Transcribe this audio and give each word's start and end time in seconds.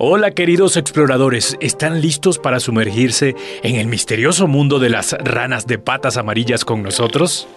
Hola 0.00 0.30
queridos 0.30 0.76
exploradores, 0.76 1.56
¿están 1.60 2.00
listos 2.00 2.38
para 2.38 2.60
sumergirse 2.60 3.34
en 3.64 3.74
el 3.74 3.88
misterioso 3.88 4.46
mundo 4.46 4.78
de 4.78 4.90
las 4.90 5.16
ranas 5.18 5.66
de 5.66 5.80
patas 5.80 6.16
amarillas 6.16 6.64
con 6.64 6.84
nosotros? 6.84 7.48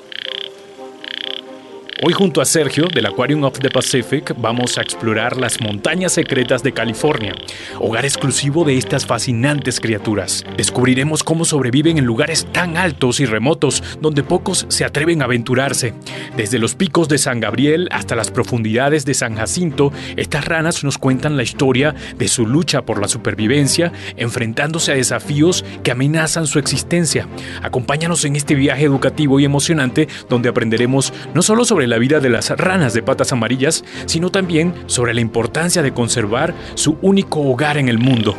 Hoy 2.03 2.13
junto 2.13 2.41
a 2.41 2.45
Sergio 2.45 2.87
del 2.87 3.05
Aquarium 3.05 3.43
of 3.43 3.59
the 3.59 3.69
Pacific 3.69 4.33
vamos 4.39 4.79
a 4.79 4.81
explorar 4.81 5.38
las 5.38 5.61
montañas 5.61 6.13
secretas 6.13 6.63
de 6.63 6.71
California, 6.71 7.35
hogar 7.79 8.05
exclusivo 8.05 8.63
de 8.63 8.75
estas 8.75 9.05
fascinantes 9.05 9.79
criaturas. 9.79 10.43
Descubriremos 10.57 11.23
cómo 11.23 11.45
sobreviven 11.45 11.99
en 11.99 12.05
lugares 12.05 12.48
tan 12.52 12.75
altos 12.75 13.20
y 13.20 13.27
remotos 13.27 13.84
donde 14.02 14.23
pocos 14.23 14.66
se 14.67 14.84
atreven 14.84 15.21
a 15.21 15.25
aventurarse. 15.25 15.93
Desde 16.35 16.57
los 16.57 16.73
picos 16.73 17.07
de 17.07 17.20
San 17.20 17.39
Gabriel 17.39 17.88
hasta 17.91 18.15
las 18.15 18.31
profundidades 18.31 19.05
de 19.05 19.13
San 19.13 19.36
Jacinto, 19.36 19.93
estas 20.18 20.45
ranas 20.45 20.83
nos 20.83 20.97
cuentan 20.97 21.38
la 21.38 21.43
historia 21.43 21.93
de 22.18 22.27
su 22.27 22.47
lucha 22.47 22.81
por 22.81 22.99
la 22.99 23.07
supervivencia, 23.07 23.91
enfrentándose 24.18 24.91
a 24.91 24.95
desafíos 24.95 25.63
que 25.84 25.91
amenazan 25.91 26.48
su 26.48 26.57
existencia. 26.57 27.27
Acompáñanos 27.62 28.26
en 28.26 28.38
este 28.38 28.55
viaje 28.55 28.85
educativo 28.85 29.40
y 29.40 29.45
emocionante 29.45 30.07
donde 30.29 30.49
aprenderemos 30.49 31.13
no 31.35 31.43
solo 31.43 31.63
sobre 31.63 31.91
la 31.91 32.00
vida 32.00 32.20
de 32.20 32.30
las 32.30 32.50
ranas 32.50 32.95
de 32.95 33.04
patas 33.04 33.31
amarillas, 33.31 33.84
sino 34.08 34.32
también 34.32 34.73
sobre 34.88 35.13
la 35.13 35.22
importancia 35.22 35.84
de 35.84 35.94
conservar 35.94 36.55
su 36.73 36.98
único 37.04 37.41
hogar 37.41 37.77
en 37.77 37.88
el 37.90 37.99
mundo. 37.99 38.36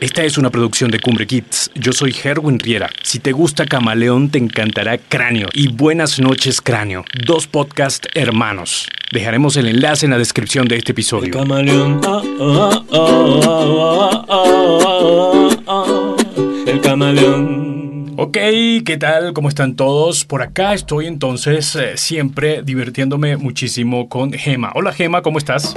Esta 0.00 0.22
es 0.22 0.38
una 0.38 0.50
producción 0.50 0.92
de 0.92 1.00
Cumbre 1.00 1.26
Kids. 1.26 1.72
Yo 1.74 1.92
soy 1.92 2.14
Herwin 2.22 2.60
Riera. 2.60 2.88
Si 3.02 3.18
te 3.18 3.32
gusta 3.32 3.66
Camaleón, 3.66 4.30
te 4.30 4.38
encantará 4.38 4.96
Cráneo 4.96 5.48
y 5.52 5.68
Buenas 5.68 6.20
noches 6.20 6.60
Cráneo, 6.60 7.04
dos 7.26 7.48
podcast 7.48 8.06
hermanos. 8.14 8.88
Dejaremos 9.12 9.56
el 9.56 9.66
enlace 9.66 10.06
en 10.06 10.12
la 10.12 10.18
descripción 10.18 10.68
de 10.68 10.76
este 10.76 10.92
episodio. 10.92 11.32
camaleón. 11.32 12.00
ah, 12.04 12.22
ah, 12.92 14.24
ah, 15.66 16.16
El 16.66 16.80
camaleón. 16.80 17.67
Ok, 18.20 18.36
¿qué 18.84 18.96
tal? 18.98 19.32
¿Cómo 19.32 19.48
están 19.48 19.76
todos? 19.76 20.24
Por 20.24 20.42
acá 20.42 20.74
estoy 20.74 21.06
entonces 21.06 21.76
eh, 21.76 21.96
siempre 21.96 22.62
divirtiéndome 22.64 23.36
muchísimo 23.36 24.08
con 24.08 24.32
Gema. 24.32 24.72
Hola 24.74 24.92
Gema, 24.92 25.22
¿cómo 25.22 25.38
estás? 25.38 25.76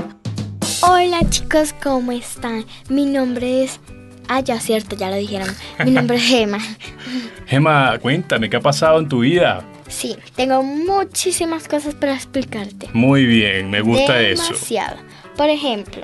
Hola 0.81 1.19
chicos, 1.29 1.75
¿cómo 1.83 2.11
están? 2.11 2.65
Mi 2.89 3.05
nombre 3.05 3.63
es... 3.63 3.79
Ah, 4.27 4.39
ya 4.39 4.59
cierto, 4.59 4.95
ya 4.95 5.11
lo 5.11 5.17
dijeron. 5.17 5.49
Mi 5.85 5.91
nombre 5.91 6.17
es 6.17 6.23
Gemma. 6.23 6.57
Gema, 7.45 7.99
cuéntame, 7.99 8.49
¿qué 8.49 8.57
ha 8.57 8.61
pasado 8.61 8.97
en 8.97 9.07
tu 9.07 9.19
vida? 9.19 9.63
Sí, 9.87 10.15
tengo 10.35 10.63
muchísimas 10.63 11.67
cosas 11.67 11.93
para 11.93 12.15
explicarte. 12.15 12.89
Muy 12.93 13.27
bien, 13.27 13.69
me 13.69 13.81
gusta 13.81 14.19
eso. 14.19 14.45
Demasiado. 14.45 14.97
Por 15.37 15.47
ejemplo, 15.51 16.01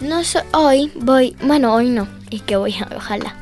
no 0.00 0.22
so- 0.22 0.42
hoy 0.52 0.92
voy... 0.96 1.34
Bueno, 1.42 1.72
hoy 1.72 1.88
no. 1.88 2.06
Es 2.30 2.42
que 2.42 2.56
voy, 2.56 2.74
ojalá. 2.94 3.34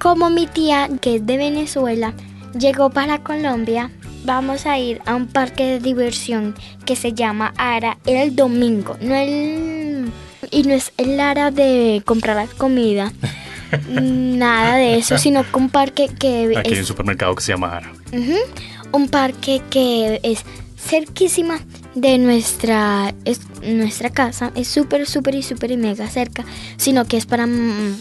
Como 0.00 0.30
mi 0.30 0.46
tía, 0.46 0.88
que 1.02 1.16
es 1.16 1.26
de 1.26 1.36
Venezuela, 1.36 2.14
llegó 2.58 2.88
para 2.88 3.22
Colombia, 3.22 3.90
vamos 4.24 4.64
a 4.64 4.78
ir 4.78 5.02
a 5.04 5.14
un 5.14 5.26
parque 5.26 5.66
de 5.66 5.78
diversión 5.78 6.54
que 6.86 6.96
se 6.96 7.12
llama 7.12 7.52
Ara 7.58 7.98
el 8.06 8.34
domingo. 8.34 8.96
No 9.02 9.14
el... 9.14 10.10
Y 10.50 10.62
no 10.62 10.72
es 10.72 10.92
el 10.96 11.20
Ara 11.20 11.50
de 11.50 12.02
comprar 12.06 12.36
la 12.36 12.46
comida. 12.46 13.12
Nada 13.90 14.76
de 14.76 14.96
eso, 14.96 15.18
sino 15.18 15.44
que 15.44 15.58
un 15.58 15.68
parque 15.68 16.08
que 16.08 16.54
Aquí 16.56 16.70
hay 16.70 16.74
un 16.76 16.80
es 16.80 16.86
supermercado 16.86 17.34
que 17.34 17.42
se 17.42 17.52
llama 17.52 17.76
Ara. 17.76 17.92
Un 18.92 19.08
parque 19.08 19.60
que 19.68 20.18
es 20.22 20.44
cerquísima 20.78 21.60
de 21.94 22.16
nuestra, 22.16 23.14
es 23.26 23.40
nuestra 23.62 24.08
casa. 24.08 24.50
Es 24.54 24.66
súper, 24.66 25.06
súper 25.06 25.34
y 25.34 25.42
súper 25.42 25.72
y 25.72 25.76
mega 25.76 26.08
cerca. 26.08 26.46
Sino 26.78 27.04
que 27.04 27.18
es 27.18 27.26
para 27.26 27.46
mm, 27.46 27.96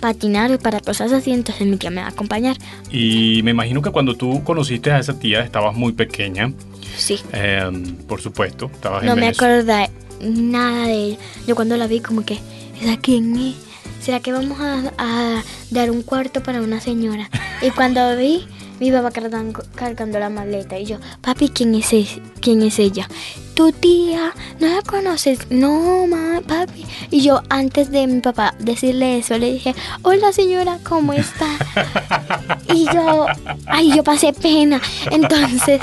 patinar 0.00 0.50
y 0.50 0.58
para 0.58 0.80
cosas 0.80 1.12
así. 1.12 1.30
Entonces 1.32 1.66
mi 1.66 1.76
tía 1.76 1.90
me 1.90 2.00
va 2.00 2.08
a 2.08 2.10
acompañar. 2.10 2.56
Y 2.90 3.42
me 3.44 3.52
imagino 3.52 3.82
que 3.82 3.90
cuando 3.90 4.14
tú 4.14 4.42
conociste 4.44 4.90
a 4.90 4.98
esa 4.98 5.18
tía 5.18 5.42
estabas 5.42 5.74
muy 5.74 5.92
pequeña. 5.92 6.52
Sí. 6.96 7.20
Em, 7.32 7.94
por 7.96 8.20
supuesto, 8.20 8.70
estabas 8.72 9.04
No 9.04 9.12
en 9.12 9.20
me 9.20 9.28
acordé 9.28 9.90
nada 10.20 10.86
de 10.86 11.04
ella. 11.04 11.18
Yo 11.46 11.54
cuando 11.54 11.76
la 11.76 11.86
vi 11.86 12.00
como 12.00 12.24
que, 12.24 12.38
¿esa 12.80 12.96
quién 12.98 13.36
es? 13.36 13.54
¿Será 14.00 14.20
que 14.20 14.32
vamos 14.32 14.58
a, 14.60 14.92
a 14.98 15.42
dar 15.70 15.90
un 15.90 16.02
cuarto 16.02 16.42
para 16.42 16.62
una 16.62 16.80
señora? 16.80 17.28
Y 17.62 17.70
cuando 17.70 18.16
vi, 18.16 18.46
mi 18.80 18.90
papá 18.90 19.10
cargando, 19.10 19.62
cargando 19.74 20.18
la 20.18 20.28
maleta 20.30 20.78
y 20.78 20.86
yo, 20.86 20.96
papi, 21.20 21.50
¿quién 21.50 21.74
es, 21.74 21.92
es- 21.92 22.18
¿quién 22.40 22.62
es 22.62 22.78
ella? 22.78 23.06
Tu 23.54 23.72
tía, 23.72 24.32
¿no 24.58 24.66
la 24.68 24.80
conoces? 24.82 25.50
No, 25.50 26.06
ma, 26.06 26.40
papi. 26.46 26.86
Y 27.10 27.20
yo 27.20 27.42
antes 27.50 27.90
de 27.90 28.06
mi 28.06 28.20
papá 28.20 28.54
decirle 28.58 29.18
eso, 29.18 29.36
le 29.36 29.52
dije, 29.52 29.74
hola 30.02 30.32
señora, 30.32 30.78
¿cómo 30.88 31.12
está? 31.12 31.46
Y 32.72 32.86
yo, 32.86 33.26
ay, 33.66 33.92
yo 33.96 34.02
pasé 34.04 34.32
pena. 34.32 34.80
Entonces, 35.10 35.80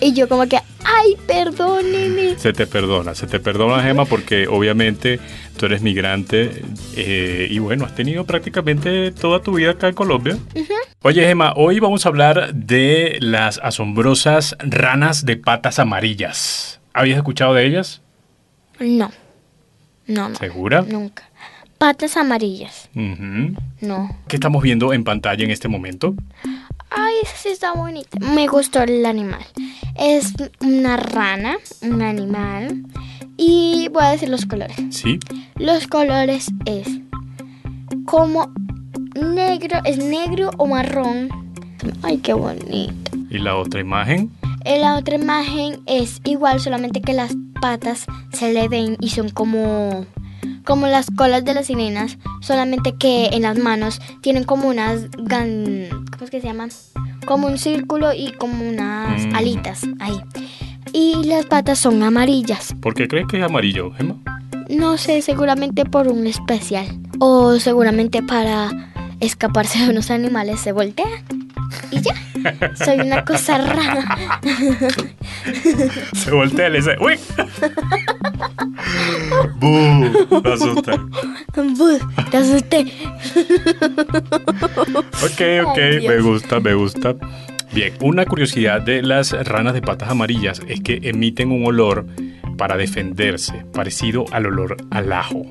y 0.00 0.12
yo 0.12 0.28
como 0.28 0.46
que, 0.46 0.56
ay, 0.84 1.16
perdóneme. 1.26 2.38
Se 2.38 2.52
te 2.52 2.66
perdona, 2.66 3.14
se 3.14 3.26
te 3.26 3.40
perdona, 3.40 3.82
Gema, 3.82 4.04
porque 4.04 4.46
obviamente 4.46 5.18
tú 5.56 5.66
eres 5.66 5.82
migrante 5.82 6.62
eh, 6.96 7.48
y 7.50 7.58
bueno, 7.58 7.84
has 7.84 7.94
tenido 7.94 8.24
prácticamente 8.24 9.12
toda 9.12 9.42
tu 9.42 9.54
vida 9.54 9.72
acá 9.72 9.88
en 9.88 9.94
Colombia. 9.94 10.36
Oye, 11.02 11.26
Gema, 11.26 11.52
hoy 11.56 11.80
vamos 11.80 12.06
a 12.06 12.08
hablar 12.08 12.54
de 12.54 13.18
las 13.20 13.58
asombrosas 13.62 14.56
ranas 14.60 15.24
de 15.24 15.36
patas 15.36 15.78
amarillas. 15.78 16.80
¿Habías 16.92 17.18
escuchado 17.18 17.54
de 17.54 17.66
ellas? 17.66 18.02
No. 18.80 19.10
No, 20.06 20.28
no. 20.28 20.34
¿Segura? 20.36 20.82
Nunca. 20.82 21.30
Patas 21.78 22.16
amarillas. 22.16 22.88
No. 22.94 24.16
¿Qué 24.28 24.36
estamos 24.36 24.62
viendo 24.62 24.92
en 24.92 25.04
pantalla 25.04 25.44
en 25.44 25.50
este 25.50 25.68
momento? 25.68 26.14
Ay, 26.90 27.14
esa 27.22 27.36
sí 27.36 27.48
está 27.48 27.72
bonita. 27.72 28.18
Me 28.20 28.46
gustó 28.46 28.82
el 28.82 29.04
animal. 29.04 29.44
Es 29.98 30.32
una 30.60 30.96
rana, 30.96 31.56
un 31.82 32.02
animal. 32.02 32.84
Y 33.36 33.88
voy 33.92 34.04
a 34.04 34.10
decir 34.10 34.28
los 34.28 34.46
colores. 34.46 34.76
Sí. 34.90 35.18
Los 35.56 35.86
colores 35.86 36.46
es 36.66 36.88
como 38.04 38.52
negro, 39.20 39.78
es 39.84 39.98
negro 39.98 40.50
o 40.58 40.66
marrón. 40.66 41.28
Ay, 42.02 42.18
qué 42.18 42.32
bonito. 42.32 43.16
¿Y 43.30 43.38
la 43.38 43.56
otra 43.56 43.80
imagen? 43.80 44.30
En 44.64 44.80
la 44.80 44.96
otra 44.96 45.16
imagen 45.16 45.80
es 45.86 46.20
igual, 46.24 46.60
solamente 46.60 47.00
que 47.02 47.12
las 47.12 47.34
patas 47.60 48.06
se 48.32 48.52
le 48.52 48.68
ven 48.68 48.96
y 49.00 49.10
son 49.10 49.28
como 49.30 50.06
como 50.64 50.86
las 50.86 51.10
colas 51.10 51.44
de 51.44 51.52
las 51.52 51.66
sirenas, 51.66 52.16
solamente 52.40 52.94
que 52.96 53.26
en 53.32 53.42
las 53.42 53.58
manos 53.58 54.00
tienen 54.22 54.44
como 54.44 54.68
unas 54.68 55.10
gan, 55.18 55.88
¿cómo 56.10 56.24
es 56.24 56.30
que 56.30 56.40
se 56.40 56.46
llaman? 56.46 56.70
Como 57.26 57.48
un 57.48 57.58
círculo 57.58 58.14
y 58.14 58.32
como 58.32 58.66
unas 58.66 59.26
Mm. 59.26 59.34
alitas 59.34 59.82
ahí. 60.00 60.18
Y 60.94 61.24
las 61.24 61.44
patas 61.46 61.80
son 61.80 62.02
amarillas. 62.04 62.72
¿Por 62.80 62.94
qué 62.94 63.08
crees 63.08 63.26
que 63.26 63.38
es 63.38 63.42
amarillo, 63.42 63.90
Gema? 63.90 64.14
No 64.70 64.96
sé, 64.96 65.22
seguramente 65.22 65.84
por 65.84 66.06
un 66.06 66.28
especial 66.28 66.86
o 67.18 67.58
seguramente 67.58 68.22
para 68.22 68.70
escaparse 69.18 69.80
de 69.80 69.90
unos 69.90 70.12
animales 70.12 70.60
se 70.60 70.70
voltean. 70.70 71.08
Y 71.90 72.00
ya. 72.00 72.14
Soy 72.76 73.00
una 73.00 73.24
cosa 73.24 73.58
rara. 73.58 74.38
Se 76.14 76.30
voltea 76.30 76.68
y 76.68 76.72
le 76.72 76.78
dice, 76.78 76.96
¡Uy! 77.00 77.14
¡Bú! 79.56 79.68
Me 80.42 80.52
asusta. 80.52 80.92
Bus, 81.56 82.00
te 82.30 82.36
asusté. 82.36 82.92
Ok, 85.22 85.40
ok, 85.66 85.78
Ay, 85.78 86.06
me 86.06 86.20
gusta, 86.20 86.60
me 86.60 86.74
gusta. 86.74 87.16
Bien, 87.74 87.92
una 88.00 88.24
curiosidad 88.24 88.82
de 88.82 89.02
las 89.02 89.32
ranas 89.48 89.74
de 89.74 89.82
patas 89.82 90.08
amarillas 90.08 90.62
es 90.68 90.80
que 90.80 91.00
emiten 91.02 91.50
un 91.50 91.66
olor 91.66 92.06
para 92.56 92.76
defenderse, 92.76 93.64
parecido 93.72 94.26
al 94.30 94.46
olor 94.46 94.76
al 94.92 95.12
ajo. 95.12 95.42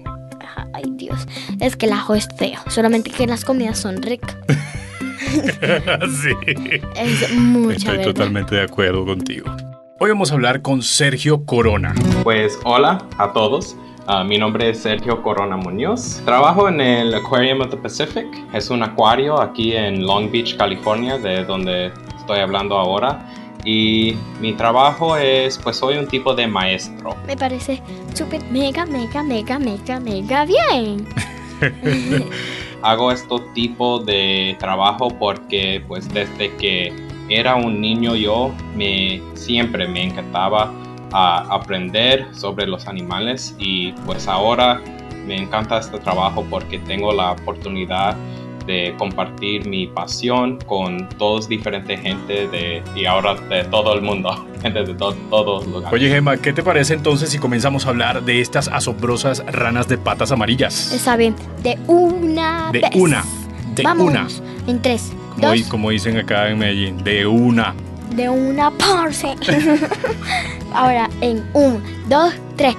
Ay, 0.73 0.83
Dios. 0.95 1.27
Es 1.59 1.75
que 1.75 1.87
el 1.87 1.91
ajo 1.91 2.15
es 2.15 2.29
feo. 2.37 2.59
Solamente 2.69 3.11
que 3.11 3.27
las 3.27 3.43
comidas 3.43 3.77
son 3.77 4.01
ricas. 4.01 4.37
sí. 6.21 6.31
Es 6.95 7.33
mucha 7.35 7.75
Estoy 7.75 7.97
verdad. 7.97 8.13
totalmente 8.13 8.55
de 8.55 8.61
acuerdo 8.61 9.05
contigo. 9.05 9.53
Hoy 9.99 10.09
vamos 10.09 10.31
a 10.31 10.35
hablar 10.35 10.61
con 10.61 10.81
Sergio 10.81 11.45
Corona. 11.45 11.93
Pues 12.23 12.57
hola 12.63 13.05
a 13.17 13.33
todos. 13.33 13.75
Ah, 14.07 14.23
mi 14.23 14.37
nombre 14.37 14.69
es 14.69 14.79
Sergio 14.79 15.21
Corona 15.21 15.57
Muñoz. 15.57 16.21
Trabajo 16.25 16.67
en 16.69 16.79
el 16.79 17.13
Aquarium 17.13 17.61
of 17.61 17.69
the 17.69 17.77
Pacific. 17.77 18.27
Es 18.53 18.69
un 18.69 18.81
acuario 18.81 19.41
aquí 19.41 19.73
en 19.73 20.05
Long 20.05 20.31
Beach, 20.31 20.57
California, 20.57 21.17
de 21.17 21.45
donde 21.45 21.91
estoy 22.23 22.39
hablando 22.39 22.77
ahora. 22.77 23.25
Y 23.65 24.15
mi 24.41 24.53
trabajo 24.53 25.15
es, 25.15 25.57
pues 25.57 25.77
soy 25.77 25.97
un 25.97 26.07
tipo 26.07 26.33
de 26.33 26.47
maestro. 26.47 27.15
Me 27.25 27.37
parece 27.37 27.81
súper 28.13 28.43
mega, 28.51 28.85
mega, 28.85 29.23
mega, 29.23 29.59
mega, 29.59 29.99
mega 29.99 30.45
bien. 30.45 31.07
Hago 32.81 33.11
este 33.11 33.35
tipo 33.53 33.99
de 33.99 34.57
trabajo 34.59 35.07
porque 35.07 35.81
pues 35.87 36.13
desde 36.13 36.53
que 36.57 36.91
era 37.29 37.55
un 37.55 37.79
niño 37.79 38.15
yo 38.15 38.51
me 38.75 39.21
siempre 39.33 39.87
me 39.87 40.03
encantaba 40.03 40.73
a 41.13 41.45
aprender 41.53 42.27
sobre 42.33 42.67
los 42.67 42.87
animales 42.87 43.55
y 43.59 43.93
pues 44.05 44.27
ahora 44.27 44.81
me 45.25 45.37
encanta 45.37 45.77
este 45.77 45.97
trabajo 45.99 46.45
porque 46.49 46.79
tengo 46.79 47.13
la 47.13 47.31
oportunidad 47.31 48.17
de 48.65 48.95
compartir 48.98 49.68
mi 49.68 49.88
pasión 49.88 50.57
con 50.65 51.07
todos 51.18 51.48
diferentes 51.48 52.00
gente 52.00 52.48
de 52.48 52.81
y 52.95 53.06
ahora 53.06 53.36
de 53.36 53.63
todo 53.65 53.94
el 53.94 54.01
mundo, 54.01 54.45
gente 54.62 54.83
de 54.83 54.94
todos 54.94 55.15
los 55.31 55.68
lugares. 55.68 55.94
Oye 55.94 56.10
Gemma, 56.10 56.38
¿qué 56.38 56.54
te 56.54 56.63
parece 56.63 56.94
entonces 56.94 57.30
si 57.30 57.39
comenzamos 57.39 57.86
a 57.86 57.89
hablar 57.89 58.24
de 58.24 58.42
estas 58.42 58.68
asombrosas 58.68 59.44
ranas 59.48 59.88
de 59.88 59.98
patas 59.98 60.31
amarillas? 60.31 60.92
Está 60.94 61.15
bien, 61.18 61.36
de 61.62 61.77
una 61.88 62.71
De 62.71 62.80
vez. 62.80 62.89
una, 62.95 63.24
de 63.75 63.83
Vamos, 63.83 64.07
una. 64.07 64.27
En 64.68 64.81
tres, 64.81 65.12
Como, 65.36 65.48
dos, 65.50 65.62
como 65.63 65.89
dicen 65.89 66.18
acá 66.18 66.50
en 66.50 66.60
Medellín, 66.60 67.04
de 67.04 67.25
una. 67.25 67.74
de 68.15 68.30
una 68.30 68.71
parce. 68.71 69.36
Ahora 70.74 71.10
en 71.21 71.44
un, 71.54 71.83
dos, 72.07 72.33
tres. 72.56 72.75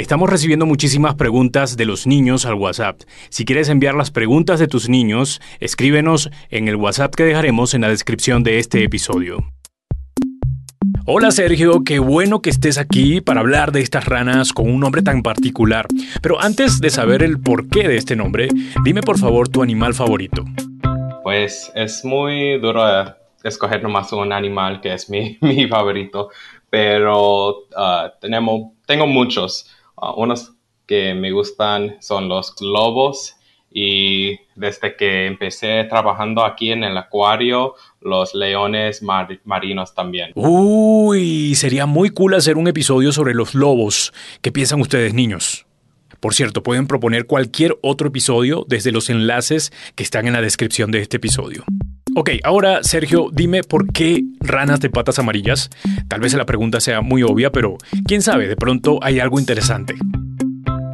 Estamos 0.00 0.30
recibiendo 0.30 0.64
muchísimas 0.64 1.14
preguntas 1.14 1.76
de 1.76 1.84
los 1.84 2.06
niños 2.06 2.46
al 2.46 2.54
WhatsApp. 2.54 3.02
Si 3.28 3.44
quieres 3.44 3.68
enviar 3.68 3.94
las 3.94 4.10
preguntas 4.10 4.58
de 4.58 4.66
tus 4.66 4.88
niños, 4.88 5.42
escríbenos 5.60 6.30
en 6.48 6.68
el 6.68 6.76
WhatsApp 6.76 7.14
que 7.14 7.24
dejaremos 7.24 7.74
en 7.74 7.82
la 7.82 7.90
descripción 7.90 8.42
de 8.42 8.58
este 8.58 8.82
episodio. 8.82 9.44
Hola 11.04 11.30
Sergio, 11.30 11.84
qué 11.84 11.98
bueno 11.98 12.40
que 12.40 12.48
estés 12.48 12.78
aquí 12.78 13.20
para 13.20 13.40
hablar 13.40 13.72
de 13.72 13.82
estas 13.82 14.06
ranas 14.06 14.54
con 14.54 14.70
un 14.70 14.80
nombre 14.80 15.02
tan 15.02 15.22
particular. 15.22 15.86
Pero 16.22 16.40
antes 16.40 16.80
de 16.80 16.88
saber 16.88 17.22
el 17.22 17.38
porqué 17.38 17.86
de 17.86 17.98
este 17.98 18.16
nombre, 18.16 18.48
dime 18.82 19.02
por 19.02 19.18
favor 19.18 19.50
tu 19.50 19.62
animal 19.62 19.92
favorito. 19.92 20.46
Pues 21.22 21.70
es 21.74 22.06
muy 22.06 22.58
duro 22.58 22.88
eh, 22.88 23.04
escoger 23.44 23.82
nomás 23.82 24.10
un 24.14 24.32
animal 24.32 24.80
que 24.80 24.94
es 24.94 25.10
mi, 25.10 25.36
favorito, 25.68 26.30
pero 26.70 27.66
ah, 27.76 28.14
tenemos, 28.18 28.72
tengo 28.86 29.06
muchos. 29.06 29.66
Ah, 29.96 30.14
unos 30.16 30.52
que 30.86 31.14
me 31.14 31.30
gustan 31.30 31.96
son 32.00 32.28
los 32.28 32.54
lobos 32.60 33.36
y 33.72 34.36
desde 34.56 34.96
que 34.96 35.26
empecé 35.26 35.84
trabajando 35.84 36.44
aquí 36.44 36.72
en 36.72 36.82
el 36.82 36.96
acuario, 36.98 37.74
los 38.00 38.34
leones 38.34 39.00
mar- 39.02 39.40
marinos 39.44 39.94
también. 39.94 40.32
Uy, 40.34 41.54
sería 41.54 41.86
muy 41.86 42.10
cool 42.10 42.34
hacer 42.34 42.56
un 42.56 42.66
episodio 42.66 43.12
sobre 43.12 43.34
los 43.34 43.54
lobos. 43.54 44.12
¿Qué 44.42 44.50
piensan 44.50 44.80
ustedes, 44.80 45.14
niños? 45.14 45.66
Por 46.18 46.34
cierto, 46.34 46.62
pueden 46.62 46.86
proponer 46.88 47.26
cualquier 47.26 47.78
otro 47.80 48.08
episodio 48.08 48.66
desde 48.68 48.90
los 48.90 49.08
enlaces 49.08 49.72
que 49.94 50.02
están 50.02 50.26
en 50.26 50.32
la 50.32 50.42
descripción 50.42 50.90
de 50.90 51.00
este 51.00 51.18
episodio. 51.18 51.64
Ok, 52.16 52.30
ahora 52.42 52.82
Sergio, 52.82 53.28
dime 53.32 53.62
por 53.62 53.92
qué 53.92 54.24
ranas 54.40 54.80
de 54.80 54.90
patas 54.90 55.18
amarillas. 55.18 55.70
Tal 56.08 56.20
vez 56.20 56.34
la 56.34 56.44
pregunta 56.44 56.80
sea 56.80 57.02
muy 57.02 57.22
obvia, 57.22 57.52
pero 57.52 57.76
quién 58.04 58.20
sabe, 58.20 58.48
de 58.48 58.56
pronto 58.56 58.98
hay 59.02 59.20
algo 59.20 59.38
interesante. 59.38 59.94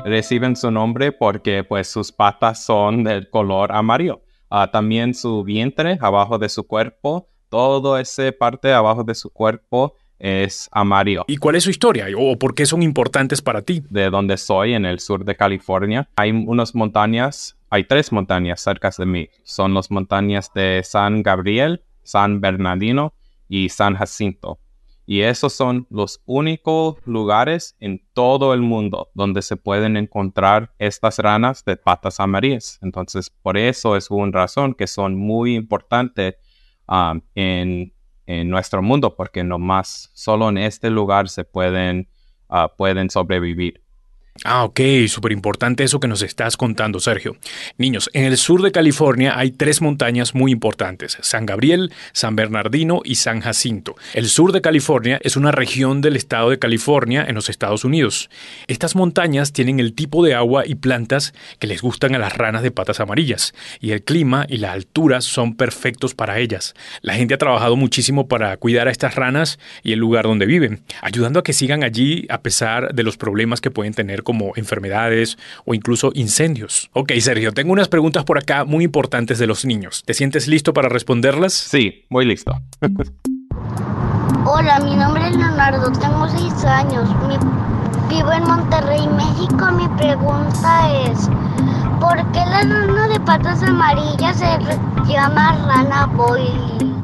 reciben 0.04 0.56
su 0.56 0.70
nombre 0.70 1.12
porque 1.12 1.64
pues 1.64 1.88
sus 1.88 2.12
patas 2.12 2.64
son 2.64 3.02
del 3.02 3.30
color 3.30 3.72
amarillo. 3.72 4.22
Ah, 4.50 4.70
también 4.70 5.14
su 5.14 5.42
vientre 5.42 5.98
abajo 6.00 6.38
de 6.38 6.48
su 6.48 6.66
cuerpo, 6.66 7.28
todo 7.48 7.98
ese 7.98 8.32
parte 8.32 8.72
abajo 8.72 9.02
de 9.02 9.14
su 9.14 9.30
cuerpo 9.30 9.94
es 10.18 10.68
amarillo. 10.70 11.24
¿Y 11.28 11.38
cuál 11.38 11.56
es 11.56 11.64
su 11.64 11.70
historia? 11.70 12.06
¿O 12.16 12.38
por 12.38 12.54
qué 12.54 12.66
son 12.66 12.82
importantes 12.82 13.42
para 13.42 13.62
ti? 13.62 13.82
De 13.90 14.10
donde 14.10 14.36
soy, 14.36 14.74
en 14.74 14.84
el 14.84 15.00
sur 15.00 15.24
de 15.24 15.34
California, 15.34 16.08
hay 16.16 16.30
unas 16.30 16.74
montañas, 16.74 17.56
hay 17.76 17.84
tres 17.84 18.10
montañas 18.10 18.60
cerca 18.60 18.90
de 18.96 19.04
mí. 19.04 19.28
Son 19.44 19.74
las 19.74 19.90
montañas 19.90 20.50
de 20.54 20.80
San 20.82 21.22
Gabriel, 21.22 21.84
San 22.02 22.40
Bernardino 22.40 23.12
y 23.48 23.68
San 23.68 23.96
Jacinto. 23.96 24.58
Y 25.04 25.20
esos 25.20 25.52
son 25.52 25.86
los 25.90 26.22
únicos 26.24 26.96
lugares 27.04 27.76
en 27.78 28.02
todo 28.14 28.54
el 28.54 28.62
mundo 28.62 29.10
donde 29.14 29.42
se 29.42 29.56
pueden 29.56 29.98
encontrar 29.98 30.72
estas 30.78 31.18
ranas 31.18 31.64
de 31.66 31.76
patas 31.76 32.18
amarillas. 32.18 32.78
Entonces, 32.80 33.28
por 33.28 33.58
eso 33.58 33.94
es 33.94 34.10
una 34.10 34.32
razón 34.32 34.72
que 34.72 34.86
son 34.86 35.14
muy 35.14 35.54
importantes 35.54 36.36
um, 36.88 37.20
en, 37.34 37.92
nuestro 38.26 38.82
mundo, 38.82 39.14
porque 39.14 39.44
nomás 39.44 40.10
solo 40.12 40.48
en 40.48 40.58
este 40.58 40.90
lugar 40.90 41.28
se 41.28 41.44
pueden, 41.44 42.08
ah, 42.48 42.74
pueden 42.76 43.08
sobrevivir. 43.08 43.85
Ah, 44.44 44.64
ok, 44.64 44.80
súper 45.08 45.32
importante 45.32 45.84
eso 45.84 46.00
que 46.00 46.08
nos 46.08 46.22
estás 46.22 46.56
contando, 46.56 47.00
Sergio. 47.00 47.36
Niños, 47.78 48.10
en 48.12 48.24
el 48.24 48.36
sur 48.36 48.62
de 48.62 48.72
California 48.72 49.38
hay 49.38 49.50
tres 49.50 49.80
montañas 49.80 50.34
muy 50.34 50.52
importantes, 50.52 51.18
San 51.20 51.46
Gabriel, 51.46 51.92
San 52.12 52.36
Bernardino 52.36 53.00
y 53.04 53.16
San 53.16 53.40
Jacinto. 53.40 53.96
El 54.14 54.28
sur 54.28 54.52
de 54.52 54.60
California 54.60 55.18
es 55.22 55.36
una 55.36 55.52
región 55.52 56.00
del 56.00 56.16
estado 56.16 56.50
de 56.50 56.58
California 56.58 57.24
en 57.26 57.34
los 57.34 57.48
Estados 57.48 57.84
Unidos. 57.84 58.30
Estas 58.66 58.94
montañas 58.94 59.52
tienen 59.52 59.80
el 59.80 59.94
tipo 59.94 60.24
de 60.24 60.34
agua 60.34 60.66
y 60.66 60.74
plantas 60.74 61.32
que 61.58 61.66
les 61.66 61.82
gustan 61.82 62.14
a 62.14 62.18
las 62.18 62.36
ranas 62.36 62.62
de 62.62 62.70
patas 62.70 63.00
amarillas, 63.00 63.54
y 63.80 63.92
el 63.92 64.02
clima 64.02 64.46
y 64.48 64.58
la 64.58 64.72
altura 64.72 65.20
son 65.20 65.56
perfectos 65.56 66.14
para 66.14 66.38
ellas. 66.38 66.74
La 67.00 67.14
gente 67.14 67.34
ha 67.34 67.38
trabajado 67.38 67.76
muchísimo 67.76 68.28
para 68.28 68.56
cuidar 68.58 68.88
a 68.88 68.90
estas 68.90 69.14
ranas 69.14 69.58
y 69.82 69.92
el 69.92 69.98
lugar 69.98 70.24
donde 70.24 70.46
viven, 70.46 70.82
ayudando 71.00 71.40
a 71.40 71.42
que 71.42 71.52
sigan 71.52 71.82
allí 71.82 72.26
a 72.28 72.42
pesar 72.42 72.94
de 72.94 73.02
los 73.02 73.16
problemas 73.16 73.60
que 73.60 73.70
pueden 73.70 73.94
tener 73.94 74.22
como 74.26 74.52
enfermedades 74.56 75.38
o 75.64 75.72
incluso 75.72 76.10
incendios. 76.14 76.90
Ok, 76.92 77.12
Sergio, 77.20 77.52
tengo 77.52 77.72
unas 77.72 77.86
preguntas 77.88 78.24
por 78.24 78.38
acá 78.38 78.64
muy 78.64 78.82
importantes 78.84 79.38
de 79.38 79.46
los 79.46 79.64
niños. 79.64 80.02
¿Te 80.04 80.14
sientes 80.14 80.48
listo 80.48 80.74
para 80.74 80.88
responderlas? 80.88 81.52
Sí, 81.54 82.04
muy 82.10 82.24
listo. 82.26 82.52
Hola, 84.44 84.80
mi 84.80 84.96
nombre 84.96 85.28
es 85.28 85.36
Leonardo, 85.36 85.90
tengo 85.92 86.28
6 86.28 86.64
años. 86.64 87.08
Mi- 87.28 88.14
vivo 88.14 88.32
en 88.32 88.42
Monterrey, 88.44 89.06
México. 89.08 89.70
Mi 89.72 89.88
pregunta 89.96 90.90
es, 91.04 91.28
¿por 92.00 92.16
qué 92.32 92.38
la 92.40 92.62
rana 92.62 93.08
de 93.08 93.20
patas 93.20 93.62
amarillas 93.62 94.36
se 94.38 95.12
llama 95.12 95.52
rana 95.66 96.06
boily? 96.06 96.94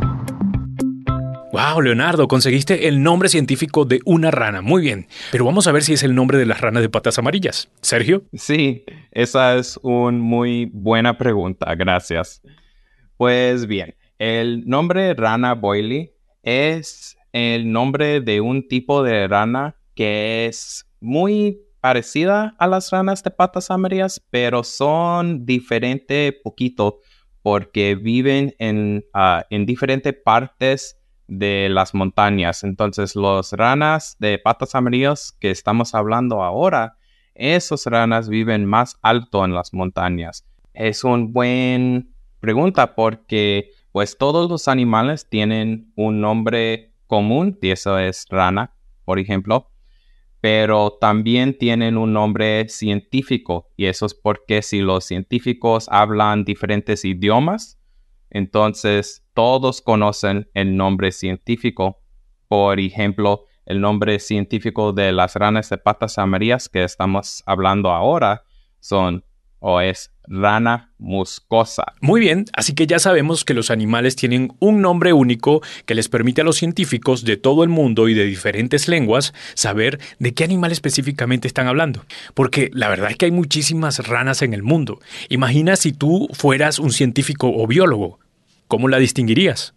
Wow, 1.52 1.82
Leonardo, 1.82 2.28
conseguiste 2.28 2.88
el 2.88 3.02
nombre 3.02 3.28
científico 3.28 3.84
de 3.84 4.00
una 4.06 4.30
rana. 4.30 4.62
Muy 4.62 4.80
bien. 4.80 5.06
Pero 5.30 5.44
vamos 5.44 5.66
a 5.66 5.72
ver 5.72 5.82
si 5.82 5.92
es 5.92 6.02
el 6.02 6.14
nombre 6.14 6.38
de 6.38 6.46
las 6.46 6.62
ranas 6.62 6.82
de 6.82 6.88
patas 6.88 7.18
amarillas. 7.18 7.68
Sergio. 7.82 8.22
Sí, 8.32 8.84
esa 9.10 9.56
es 9.56 9.78
una 9.82 10.16
muy 10.16 10.70
buena 10.72 11.18
pregunta, 11.18 11.74
gracias. 11.74 12.40
Pues 13.18 13.66
bien, 13.66 13.94
el 14.18 14.66
nombre 14.66 15.12
rana 15.12 15.52
boily 15.52 16.12
es 16.42 17.18
el 17.32 17.70
nombre 17.70 18.22
de 18.22 18.40
un 18.40 18.66
tipo 18.66 19.02
de 19.02 19.28
rana 19.28 19.76
que 19.94 20.46
es 20.46 20.86
muy 21.00 21.60
parecida 21.82 22.54
a 22.58 22.66
las 22.66 22.90
ranas 22.90 23.22
de 23.22 23.30
patas 23.30 23.70
amarillas, 23.70 24.22
pero 24.30 24.64
son 24.64 25.44
diferente 25.44 26.32
poquito 26.32 27.00
porque 27.42 27.94
viven 27.94 28.54
en, 28.58 29.04
ah, 29.12 29.44
en 29.50 29.66
diferentes 29.66 30.14
partes 30.14 30.96
de 31.28 31.68
las 31.70 31.94
montañas. 31.94 32.64
Entonces, 32.64 33.16
los 33.16 33.52
ranas 33.52 34.16
de 34.18 34.38
patas 34.38 34.74
amarillas 34.74 35.36
que 35.40 35.50
estamos 35.50 35.94
hablando 35.94 36.42
ahora, 36.42 36.96
esos 37.34 37.86
ranas 37.86 38.28
viven 38.28 38.66
más 38.66 38.98
alto 39.02 39.44
en 39.44 39.54
las 39.54 39.72
montañas. 39.72 40.46
Es 40.74 41.04
una 41.04 41.26
buena 41.28 42.04
pregunta 42.40 42.94
porque 42.94 43.70
pues 43.92 44.16
todos 44.16 44.50
los 44.50 44.68
animales 44.68 45.28
tienen 45.28 45.92
un 45.96 46.20
nombre 46.20 46.92
común 47.06 47.58
y 47.60 47.70
eso 47.70 47.98
es 47.98 48.26
rana, 48.30 48.74
por 49.04 49.18
ejemplo, 49.18 49.70
pero 50.40 50.96
también 51.00 51.56
tienen 51.56 51.96
un 51.96 52.12
nombre 52.12 52.68
científico 52.68 53.70
y 53.76 53.86
eso 53.86 54.06
es 54.06 54.14
porque 54.14 54.62
si 54.62 54.80
los 54.80 55.04
científicos 55.04 55.88
hablan 55.90 56.44
diferentes 56.44 57.04
idiomas, 57.04 57.78
entonces 58.32 59.22
todos 59.34 59.82
conocen 59.82 60.48
el 60.54 60.76
nombre 60.76 61.12
científico. 61.12 62.00
Por 62.48 62.80
ejemplo, 62.80 63.44
el 63.66 63.80
nombre 63.80 64.18
científico 64.18 64.92
de 64.92 65.12
las 65.12 65.36
ranas 65.36 65.68
de 65.68 65.78
patas 65.78 66.18
amarillas 66.18 66.68
que 66.68 66.82
estamos 66.82 67.42
hablando 67.46 67.90
ahora 67.90 68.42
son 68.80 69.24
o 69.58 69.80
es 69.80 70.10
rana 70.26 70.92
muscosa. 70.98 71.84
Muy 72.00 72.20
bien, 72.20 72.46
así 72.52 72.74
que 72.74 72.86
ya 72.86 72.98
sabemos 72.98 73.44
que 73.44 73.54
los 73.54 73.70
animales 73.70 74.16
tienen 74.16 74.52
un 74.58 74.80
nombre 74.80 75.12
único 75.12 75.62
que 75.86 75.94
les 75.94 76.08
permite 76.08 76.40
a 76.40 76.44
los 76.44 76.56
científicos 76.56 77.24
de 77.24 77.36
todo 77.36 77.62
el 77.62 77.68
mundo 77.68 78.08
y 78.08 78.14
de 78.14 78.24
diferentes 78.24 78.88
lenguas 78.88 79.34
saber 79.54 80.00
de 80.18 80.34
qué 80.34 80.44
animal 80.44 80.72
específicamente 80.72 81.46
están 81.46 81.68
hablando. 81.68 82.04
Porque 82.34 82.70
la 82.72 82.88
verdad 82.88 83.10
es 83.10 83.16
que 83.16 83.26
hay 83.26 83.30
muchísimas 83.30 84.06
ranas 84.06 84.42
en 84.42 84.52
el 84.52 84.62
mundo. 84.62 85.00
Imagina 85.28 85.76
si 85.76 85.92
tú 85.92 86.28
fueras 86.32 86.78
un 86.80 86.90
científico 86.90 87.52
o 87.54 87.66
biólogo. 87.66 88.21
¿Cómo 88.72 88.88
la 88.88 88.98
distinguirías? 88.98 89.74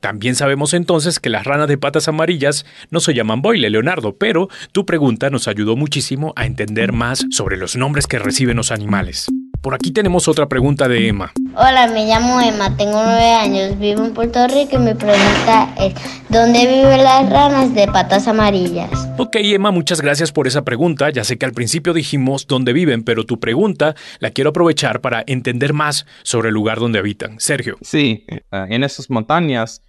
También 0.00 0.34
sabemos 0.34 0.74
entonces 0.74 1.20
que 1.20 1.30
las 1.30 1.46
ranas 1.46 1.68
de 1.68 1.78
patas 1.78 2.06
amarillas 2.06 2.66
no 2.90 3.00
se 3.00 3.14
llaman 3.14 3.40
boile, 3.40 3.70
Leonardo, 3.70 4.18
pero 4.18 4.50
tu 4.72 4.84
pregunta 4.84 5.30
nos 5.30 5.48
ayudó 5.48 5.74
muchísimo 5.74 6.34
a 6.36 6.44
entender 6.44 6.92
más 6.92 7.24
sobre 7.30 7.56
los 7.56 7.76
nombres 7.76 8.06
que 8.06 8.18
reciben 8.18 8.58
los 8.58 8.72
animales. 8.72 9.26
Por 9.60 9.74
aquí 9.74 9.90
tenemos 9.90 10.28
otra 10.28 10.48
pregunta 10.48 10.88
de 10.88 11.08
Emma. 11.08 11.32
Hola, 11.56 11.88
me 11.88 12.06
llamo 12.06 12.40
Emma, 12.40 12.76
tengo 12.76 13.02
nueve 13.02 13.32
años, 13.32 13.78
vivo 13.78 14.04
en 14.04 14.14
Puerto 14.14 14.46
Rico 14.46 14.76
y 14.76 14.78
mi 14.78 14.94
pregunta 14.94 15.74
es, 15.78 15.94
¿dónde 16.28 16.66
viven 16.66 17.02
las 17.02 17.28
ranas 17.30 17.74
de 17.74 17.86
patas 17.88 18.28
amarillas? 18.28 18.90
Ok, 19.18 19.36
Emma, 19.36 19.70
muchas 19.70 20.00
gracias 20.00 20.32
por 20.32 20.46
esa 20.46 20.62
pregunta. 20.62 21.10
Ya 21.10 21.24
sé 21.24 21.38
que 21.38 21.46
al 21.46 21.52
principio 21.52 21.92
dijimos 21.94 22.46
dónde 22.46 22.72
viven, 22.72 23.02
pero 23.02 23.24
tu 23.24 23.40
pregunta 23.40 23.94
la 24.20 24.30
quiero 24.30 24.50
aprovechar 24.50 25.00
para 25.00 25.24
entender 25.26 25.72
más 25.72 26.06
sobre 26.22 26.48
el 26.48 26.54
lugar 26.54 26.78
donde 26.78 26.98
habitan. 26.98 27.40
Sergio. 27.40 27.76
Sí, 27.82 28.24
eh, 28.28 28.42
en 28.50 28.84
esas 28.84 29.10
montañas 29.10 29.82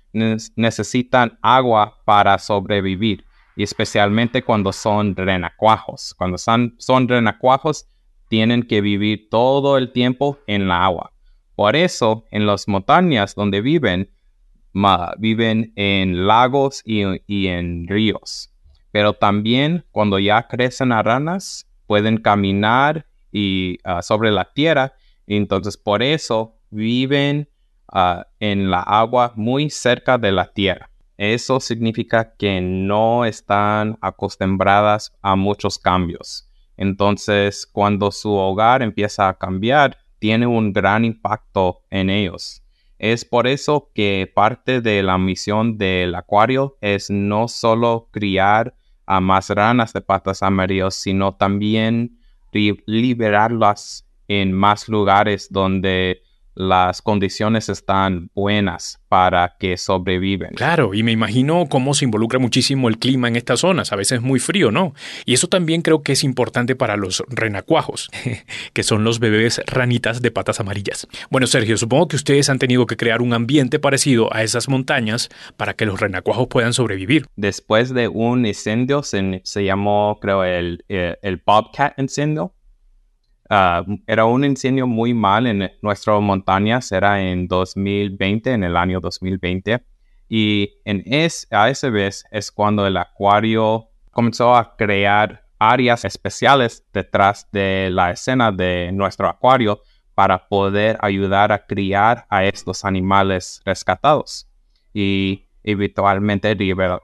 necesitan 0.56 1.38
agua 1.42 2.00
para 2.06 2.40
sobrevivir, 2.40 3.26
y 3.56 3.64
especialmente 3.64 4.44
cuando 4.44 4.72
son 4.72 5.16
renacuajos. 5.16 6.16
Cuando 6.18 6.38
son, 6.38 6.76
son 6.78 7.08
renacuajos, 7.08 7.88
tienen 8.28 8.64
que 8.64 8.82
vivir 8.82 9.30
todo 9.30 9.78
el 9.78 9.92
tiempo 9.92 10.40
en 10.48 10.68
la 10.68 10.84
agua. 10.84 11.14
Por 11.56 11.76
eso, 11.76 12.26
en 12.32 12.46
las 12.46 12.68
montañas 12.68 13.34
donde 13.36 13.62
viven, 13.62 14.12
viven 15.18 15.74
en 15.76 16.28
lagos 16.28 16.84
y, 16.86 17.48
en 17.48 17.88
ríos. 17.88 18.54
Pero 18.92 19.14
también 19.14 19.86
cuando 19.92 20.20
ya 20.20 20.48
crecen 20.48 20.90
las 20.90 21.04
ranas, 21.04 21.68
pueden 21.88 22.18
caminar 22.18 23.06
y, 23.32 23.80
ah, 23.84 24.02
sobre 24.02 24.32
la 24.32 24.52
tierra. 24.54 24.94
entonces, 25.26 25.78
por 25.78 26.04
eso 26.04 26.56
viven 26.70 27.50
ah, 27.92 28.28
en 28.40 28.70
la 28.70 28.82
agua 28.82 29.34
muy 29.36 29.70
cerca 29.70 30.18
de 30.18 30.32
la 30.32 30.52
tierra. 30.52 30.90
Eso 31.18 31.60
significa 31.60 32.36
que 32.36 32.62
no 32.62 33.26
están 33.26 33.98
acostumbradas 34.02 35.12
a 35.24 35.36
muchos 35.36 35.80
cambios. 35.80 36.47
Entonces, 36.78 37.66
cuando 37.66 38.12
su 38.12 38.32
hogar 38.34 38.82
empieza 38.82 39.28
a 39.28 39.38
cambiar, 39.38 39.98
tiene 40.20 40.48
un 40.48 40.74
gran 40.74 41.06
impacto 41.06 41.82
en 41.90 42.10
ellos. 42.10 42.64
Es 43.00 43.26
por 43.26 43.48
eso 43.48 43.92
que 43.94 44.32
parte 44.34 44.82
de 44.82 45.04
la 45.04 45.18
misión 45.18 45.78
del 45.78 46.16
acuario 46.16 46.78
es 46.82 47.10
no 47.10 47.48
solo 47.48 48.10
criar 48.12 48.76
a 49.06 49.20
más 49.20 49.50
ranas 49.50 49.94
de 49.94 50.02
patas 50.02 50.42
amarillas, 50.42 50.96
sino 50.96 51.36
también 51.36 52.20
liberarlas 52.52 54.08
en 54.28 54.52
más 54.52 54.90
lugares 54.90 55.48
donde 55.52 56.24
las 56.58 57.04
condiciones 57.04 57.70
están 57.70 58.32
buenas 58.34 59.00
para 59.10 59.56
que 59.60 59.78
sobreviven. 59.78 60.56
Claro, 60.56 60.96
y 60.96 61.04
me 61.04 61.12
imagino 61.12 61.68
cómo 61.70 61.94
se 61.94 62.06
involucra 62.06 62.40
muchísimo 62.40 62.90
el 62.90 62.98
clima 62.98 63.28
en 63.28 63.36
estas 63.36 63.60
zonas, 63.60 63.94
a 63.94 63.96
veces 63.96 64.22
muy 64.22 64.40
frío, 64.40 64.72
¿no? 64.72 64.96
Y 65.26 65.36
eso 65.36 65.48
también 65.48 65.84
creo 65.84 66.02
que 66.02 66.14
es 66.14 66.24
importante 66.24 66.76
para 66.76 66.98
los 66.98 67.24
renacuajos, 67.30 68.10
que 68.74 68.82
son 68.82 69.04
los 69.04 69.20
bebés 69.20 69.62
ranitas 69.68 70.24
de 70.24 70.32
patas 70.32 70.60
amarillas. 70.60 71.08
Bueno, 71.30 71.46
Sergio, 71.46 71.78
supongo 71.78 72.08
que 72.08 72.16
ustedes 72.16 72.50
han 72.50 72.58
tenido 72.58 72.88
que 72.88 72.98
crear 72.98 73.22
un 73.22 73.34
ambiente 73.34 73.78
parecido 73.78 74.34
a 74.34 74.42
esas 74.42 74.68
montañas 74.68 75.30
para 75.58 75.76
que 75.76 75.86
los 75.86 76.00
renacuajos 76.00 76.48
puedan 76.48 76.74
sobrevivir. 76.74 77.28
Después 77.36 77.94
de 77.94 78.08
un 78.08 78.48
incendio, 78.48 79.04
se, 79.04 79.64
llamó, 79.64 80.18
creo, 80.20 80.44
el, 80.44 80.84
el, 80.88 81.20
el 81.22 81.42
Bobcat 81.46 81.98
incendio, 82.00 82.56
Ah, 83.50 83.84
era 84.06 84.26
un 84.26 84.44
incendio 84.44 84.88
muy 84.88 85.14
mal 85.14 85.48
en 85.48 85.72
nuestras 85.82 86.22
montañas, 86.22 86.92
era 86.92 87.22
en 87.22 87.48
2020, 87.48 88.52
en 88.52 88.64
el 88.64 88.76
año 88.76 89.00
2020. 89.00 89.84
Y 90.30 90.82
en 90.84 91.04
es, 91.06 91.48
a 91.52 91.66
vez 91.90 92.26
es 92.32 92.52
cuando 92.52 92.86
el 92.86 92.98
acuario 92.98 93.90
comenzó 94.12 94.56
a 94.56 94.76
crear 94.76 95.46
áreas 95.60 96.06
especiales 96.06 96.86
detrás 96.94 97.48
de 97.52 97.90
la 97.92 98.12
escena 98.12 98.52
de 98.52 98.92
nuestro 98.92 99.28
acuario 99.28 99.82
para 100.14 100.48
poder 100.48 100.98
ayudar 101.02 101.52
a 101.52 101.66
criar 101.66 102.26
a 102.30 102.44
estos 102.44 102.84
animales 102.84 103.62
rescatados 103.66 104.50
y 104.94 105.46
eventualmente 105.64 106.58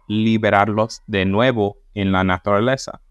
liberarlos 0.07 1.01
de 1.05 1.25
nuevo 1.25 1.77
en 1.93 2.11
la 2.11 2.23
naturaleza. 2.23 3.02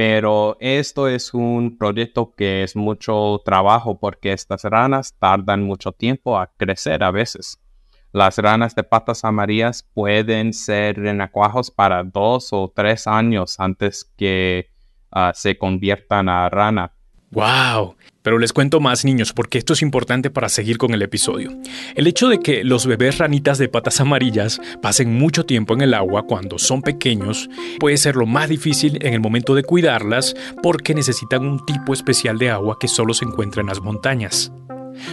Pero 0.00 0.56
esto 0.60 1.08
es 1.08 1.34
un 1.34 1.76
proyecto 1.76 2.34
que 2.34 2.62
es 2.62 2.74
mucho 2.74 3.42
trabajo 3.44 3.98
porque 3.98 4.32
estas 4.32 4.64
ranas 4.64 5.14
tardan 5.18 5.62
mucho 5.62 5.92
tiempo 5.92 6.38
a 6.38 6.46
crecer 6.56 7.04
a 7.04 7.10
veces. 7.10 7.60
Las 8.10 8.38
ranas 8.38 8.74
de 8.74 8.82
patas 8.82 9.26
amarillas 9.26 9.86
pueden 9.92 10.54
ser 10.54 10.96
renacuajos 10.96 11.70
para 11.70 12.02
dos 12.02 12.48
o 12.54 12.72
tres 12.74 13.06
años 13.06 13.60
antes 13.60 14.10
que 14.16 14.70
ah, 15.10 15.32
se 15.34 15.58
conviertan 15.58 16.30
a 16.30 16.48
rana. 16.48 16.94
¡Wow! 17.30 17.94
Pero 18.22 18.38
les 18.38 18.52
cuento 18.52 18.80
más, 18.80 19.04
niños, 19.04 19.32
porque 19.32 19.58
esto 19.58 19.72
es 19.72 19.82
importante 19.82 20.30
para 20.30 20.48
seguir 20.48 20.78
con 20.78 20.92
el 20.92 21.02
episodio. 21.02 21.56
El 21.94 22.06
hecho 22.06 22.28
de 22.28 22.38
que 22.38 22.64
los 22.64 22.86
bebés 22.86 23.18
ranitas 23.18 23.58
de 23.58 23.68
patas 23.68 24.00
amarillas 24.00 24.60
pasen 24.82 25.14
mucho 25.14 25.44
tiempo 25.46 25.74
en 25.74 25.80
el 25.80 25.94
agua 25.94 26.26
cuando 26.26 26.58
son 26.58 26.82
pequeños 26.82 27.48
puede 27.78 27.96
ser 27.96 28.16
lo 28.16 28.26
más 28.26 28.48
difícil 28.48 28.98
en 29.02 29.14
el 29.14 29.20
momento 29.20 29.54
de 29.54 29.64
cuidarlas 29.64 30.34
porque 30.62 30.94
necesitan 30.94 31.46
un 31.46 31.64
tipo 31.64 31.92
especial 31.92 32.38
de 32.38 32.50
agua 32.50 32.76
que 32.78 32.88
solo 32.88 33.14
se 33.14 33.24
encuentra 33.24 33.60
en 33.60 33.68
las 33.68 33.80
montañas. 33.80 34.52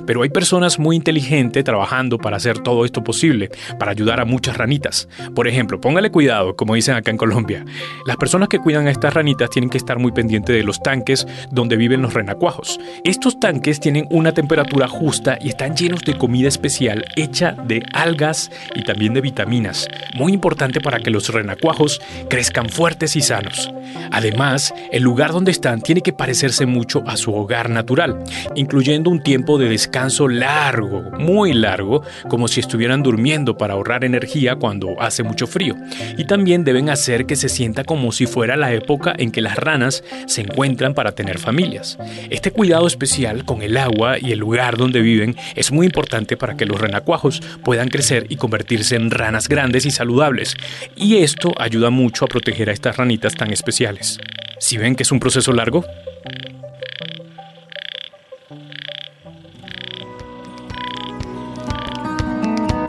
Pero 0.05 0.23
hay 0.23 0.29
personas 0.29 0.79
muy 0.79 0.95
inteligentes 0.95 1.63
trabajando 1.63 2.17
para 2.17 2.37
hacer 2.37 2.59
todo 2.59 2.85
esto 2.85 3.03
posible, 3.03 3.49
para 3.79 3.91
ayudar 3.91 4.19
a 4.19 4.25
muchas 4.25 4.57
ranitas. 4.57 5.07
Por 5.35 5.47
ejemplo, 5.47 5.79
póngale 5.79 6.11
cuidado, 6.11 6.55
como 6.55 6.75
dicen 6.75 6.95
acá 6.95 7.11
en 7.11 7.17
Colombia. 7.17 7.65
Las 8.05 8.17
personas 8.17 8.49
que 8.49 8.59
cuidan 8.59 8.87
a 8.87 8.91
estas 8.91 9.13
ranitas 9.13 9.49
tienen 9.49 9.69
que 9.69 9.77
estar 9.77 9.99
muy 9.99 10.11
pendientes 10.11 10.55
de 10.55 10.63
los 10.63 10.81
tanques 10.81 11.27
donde 11.51 11.77
viven 11.77 12.01
los 12.01 12.13
renacuajos. 12.13 12.79
Estos 13.03 13.39
tanques 13.39 13.79
tienen 13.79 14.07
una 14.09 14.33
temperatura 14.33 14.87
justa 14.87 15.37
y 15.41 15.49
están 15.49 15.75
llenos 15.75 16.01
de 16.01 16.17
comida 16.17 16.47
especial 16.47 17.05
hecha 17.15 17.51
de 17.51 17.83
algas 17.93 18.51
y 18.75 18.83
también 18.83 19.13
de 19.13 19.21
vitaminas, 19.21 19.87
muy 20.15 20.33
importante 20.33 20.81
para 20.81 20.99
que 20.99 21.11
los 21.11 21.29
renacuajos 21.29 22.01
crezcan 22.29 22.69
fuertes 22.69 23.15
y 23.15 23.21
sanos. 23.21 23.71
Además, 24.11 24.73
el 24.91 25.03
lugar 25.03 25.31
donde 25.31 25.51
están 25.51 25.81
tiene 25.81 26.01
que 26.01 26.13
parecerse 26.13 26.65
mucho 26.65 27.03
a 27.07 27.17
su 27.17 27.33
hogar 27.33 27.69
natural, 27.69 28.23
incluyendo 28.55 29.09
un 29.09 29.21
tiempo 29.21 29.57
de 29.57 29.69
descanso 29.77 30.27
largo, 30.27 31.03
muy 31.19 31.53
largo, 31.53 32.01
como 32.27 32.47
si 32.47 32.61
estuvieran 32.61 33.03
durmiendo 33.03 33.59
para 33.59 33.75
ahorrar 33.75 34.03
energía 34.03 34.55
cuando 34.55 34.99
hace 34.99 35.21
mucho 35.21 35.45
frío. 35.45 35.75
Y 36.17 36.25
también 36.25 36.63
deben 36.63 36.89
hacer 36.89 37.27
que 37.27 37.35
se 37.35 37.47
sienta 37.47 37.83
como 37.83 38.11
si 38.11 38.25
fuera 38.25 38.57
la 38.57 38.73
época 38.73 39.13
en 39.15 39.31
que 39.31 39.41
las 39.41 39.55
ranas 39.55 40.03
se 40.25 40.41
encuentran 40.41 40.95
para 40.95 41.11
tener 41.11 41.37
familias. 41.37 41.99
Este 42.31 42.49
cuidado 42.49 42.87
especial 42.87 43.45
con 43.45 43.61
el 43.61 43.77
agua 43.77 44.17
y 44.19 44.31
el 44.31 44.39
lugar 44.39 44.77
donde 44.77 45.01
viven 45.01 45.35
es 45.55 45.71
muy 45.71 45.85
importante 45.85 46.37
para 46.37 46.57
que 46.57 46.65
los 46.65 46.81
renacuajos 46.81 47.43
puedan 47.63 47.89
crecer 47.89 48.25
y 48.29 48.37
convertirse 48.37 48.95
en 48.95 49.11
ranas 49.11 49.47
grandes 49.47 49.85
y 49.85 49.91
saludables. 49.91 50.55
Y 50.95 51.17
esto 51.17 51.51
ayuda 51.59 51.91
mucho 51.91 52.25
a 52.25 52.27
proteger 52.27 52.71
a 52.71 52.73
estas 52.73 52.97
ranitas 52.97 53.35
tan 53.35 53.51
especiales. 53.51 54.17
Si 54.57 54.79
ven 54.79 54.95
que 54.95 55.03
es 55.03 55.11
un 55.11 55.19
proceso 55.19 55.53
largo, 55.53 55.85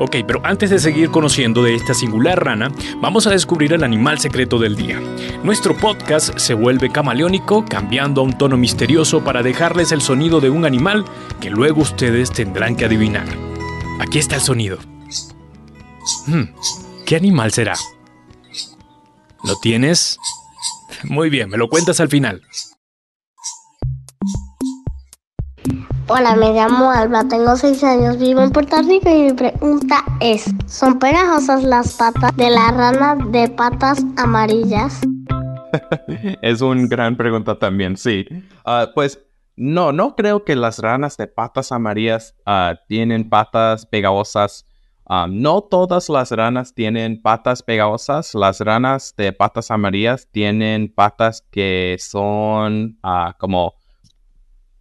Ok, 0.00 0.16
pero 0.26 0.40
antes 0.44 0.70
de 0.70 0.78
seguir 0.78 1.10
conociendo 1.10 1.62
de 1.64 1.74
esta 1.74 1.92
singular 1.92 2.44
rana, 2.44 2.70
vamos 3.00 3.26
a 3.26 3.30
descubrir 3.30 3.72
el 3.72 3.82
animal 3.82 4.20
secreto 4.20 4.58
del 4.58 4.76
día. 4.76 5.00
Nuestro 5.42 5.76
podcast 5.76 6.38
se 6.38 6.54
vuelve 6.54 6.90
camaleónico, 6.90 7.64
cambiando 7.64 8.20
a 8.20 8.24
un 8.24 8.38
tono 8.38 8.56
misterioso 8.56 9.24
para 9.24 9.42
dejarles 9.42 9.90
el 9.90 10.00
sonido 10.00 10.40
de 10.40 10.50
un 10.50 10.64
animal 10.64 11.04
que 11.40 11.50
luego 11.50 11.82
ustedes 11.82 12.30
tendrán 12.30 12.76
que 12.76 12.84
adivinar. 12.84 13.26
Aquí 14.00 14.18
está 14.18 14.36
el 14.36 14.42
sonido. 14.42 14.78
Hmm, 16.26 16.44
¿Qué 17.04 17.16
animal 17.16 17.50
será? 17.52 17.74
¿Lo 19.44 19.56
tienes? 19.56 20.18
Muy 21.04 21.28
bien, 21.28 21.48
me 21.48 21.56
lo 21.56 21.68
cuentas 21.68 21.98
al 21.98 22.08
final. 22.08 22.42
Hola, 26.10 26.36
me 26.36 26.54
llamo 26.54 26.90
Alba, 26.90 27.28
tengo 27.28 27.54
6 27.54 27.84
años, 27.84 28.18
vivo 28.18 28.40
en 28.40 28.50
Puerto 28.50 28.80
Rico 28.80 29.10
y 29.10 29.24
mi 29.24 29.32
pregunta 29.34 30.02
es, 30.20 30.46
¿son 30.66 30.98
pegajosas 30.98 31.62
las 31.64 31.98
patas 31.98 32.34
de 32.34 32.48
la 32.48 32.70
rana 32.70 33.14
de 33.26 33.46
patas 33.50 34.02
amarillas? 34.16 35.02
es 36.40 36.62
una 36.62 36.86
gran 36.86 37.14
pregunta 37.14 37.58
también, 37.58 37.98
sí. 37.98 38.24
Ah, 38.64 38.88
pues 38.94 39.20
no, 39.54 39.92
no 39.92 40.16
creo 40.16 40.46
que 40.46 40.56
las 40.56 40.78
ranas 40.78 41.18
de 41.18 41.26
patas 41.26 41.72
amarillas 41.72 42.34
ah, 42.46 42.76
tienen 42.88 43.28
patas 43.28 43.84
pegajosas. 43.84 44.66
Ah, 45.04 45.26
no 45.28 45.60
todas 45.60 46.08
las 46.08 46.30
ranas 46.30 46.74
tienen 46.74 47.20
patas 47.20 47.62
pegajosas. 47.62 48.34
Las 48.34 48.60
ranas 48.60 49.12
de 49.14 49.34
patas 49.34 49.70
amarillas 49.70 50.26
tienen 50.30 50.90
patas 50.90 51.46
que 51.50 51.96
son 52.00 52.98
como 53.38 53.74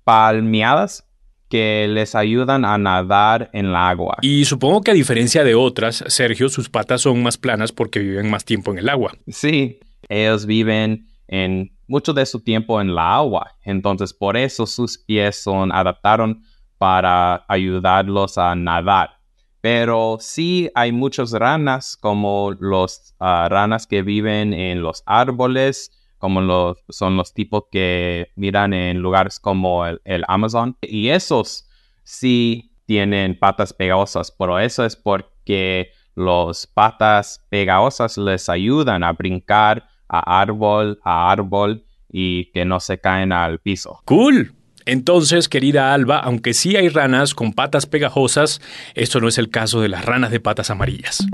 palmeadas 0.06 1.07
que 1.50 1.88
les 1.90 2.16
ayudan 2.16 2.66
a 2.66 2.78
nadar 2.78 3.50
en 3.54 3.68
el 3.68 3.76
agua. 3.76 4.18
Y 4.22 4.46
supongo 4.46 4.82
que 4.82 4.92
a 4.92 4.94
diferencia 4.94 5.44
de 5.44 5.56
otras, 5.56 6.04
Sergio, 6.08 6.50
sus 6.50 6.70
patas 6.70 7.02
son 7.02 7.24
más 7.24 7.38
planas 7.38 7.72
porque 7.72 8.00
viven 8.00 8.30
más 8.30 8.46
tiempo 8.46 8.72
en 8.72 8.80
el 8.80 8.90
agua. 8.90 9.14
Sí, 9.28 9.80
ellos 10.10 10.46
viven 10.46 11.08
en 11.28 11.72
mucho 11.88 12.14
de 12.14 12.26
su 12.26 12.42
tiempo 12.42 12.82
en 12.82 12.94
la 12.94 13.16
agua. 13.16 13.52
Entonces, 13.64 14.14
por 14.14 14.38
eso 14.38 14.66
sus 14.66 14.98
pies 14.98 15.42
son 15.42 15.72
adaptaron 15.72 16.44
para 16.78 17.46
ayudarlos 17.48 18.38
a 18.38 18.56
nadar. 18.56 19.18
Pero 19.62 20.18
sí 20.20 20.70
hay 20.76 20.92
muchas 20.92 21.32
ranas, 21.32 21.98
como 21.98 22.52
los 22.60 23.16
ah, 23.20 23.48
ranas 23.50 23.88
que 23.88 24.02
viven 24.02 24.54
en 24.54 24.82
los 24.82 25.04
árboles, 25.06 25.92
como 26.18 26.42
los, 26.42 26.78
son 26.90 27.18
los 27.18 27.34
tipos 27.34 27.64
que 27.72 28.32
miran 28.36 28.74
en 28.74 29.00
lugares 29.00 29.40
como 29.40 29.86
el, 29.86 30.24
Amazon. 30.28 30.78
Y 30.82 31.10
esos 31.10 31.68
sí 32.04 32.72
tienen 32.86 33.38
patas 33.38 33.74
pegosas, 33.74 34.32
pero 34.32 34.60
eso 34.60 34.86
es 34.86 34.96
porque 34.96 35.92
los 36.16 36.68
patas 36.68 37.46
pegosas 37.50 38.18
les 38.18 38.50
ayudan 38.50 39.04
a 39.04 39.14
brincar 39.14 39.88
a 40.10 40.42
árbol 40.42 41.00
a 41.04 41.32
árbol 41.32 41.84
y 42.10 42.46
que 42.52 42.66
no 42.66 42.80
se 42.80 43.00
caen 43.00 43.32
al 43.32 43.60
piso. 43.60 44.02
Cool. 44.06 44.54
Entonces, 44.86 45.50
querida 45.50 45.94
Alba, 45.94 46.18
aunque 46.20 46.54
sí 46.54 46.78
hay 46.78 46.88
ranas 46.88 47.36
con 47.36 47.52
patas 47.52 47.86
pegajosas, 47.86 48.62
esto 48.96 49.20
no 49.20 49.28
es 49.28 49.38
el 49.38 49.50
caso 49.50 49.82
de 49.82 49.90
las 49.90 50.06
ranas 50.06 50.32
de 50.32 50.40
patas 50.40 50.70
amarillas. 50.70 51.28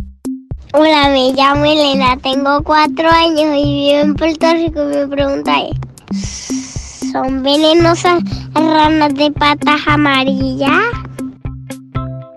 Hola, 0.75 1.09
me 1.09 1.33
llamo 1.33 1.65
Elena, 1.65 2.17
tengo 2.17 2.63
cuatro 2.63 3.07
años 3.07 3.55
y 3.57 3.91
vivo 3.91 3.99
en 3.99 4.15
Puerto 4.15 4.51
Rico. 4.53 4.83
Mi 4.85 5.05
pregunta 5.05 5.53
¿son 7.11 7.43
venenosas 7.43 8.23
ranas 8.55 9.13
de 9.13 9.31
patas 9.31 9.81
amarillas? 9.85 10.81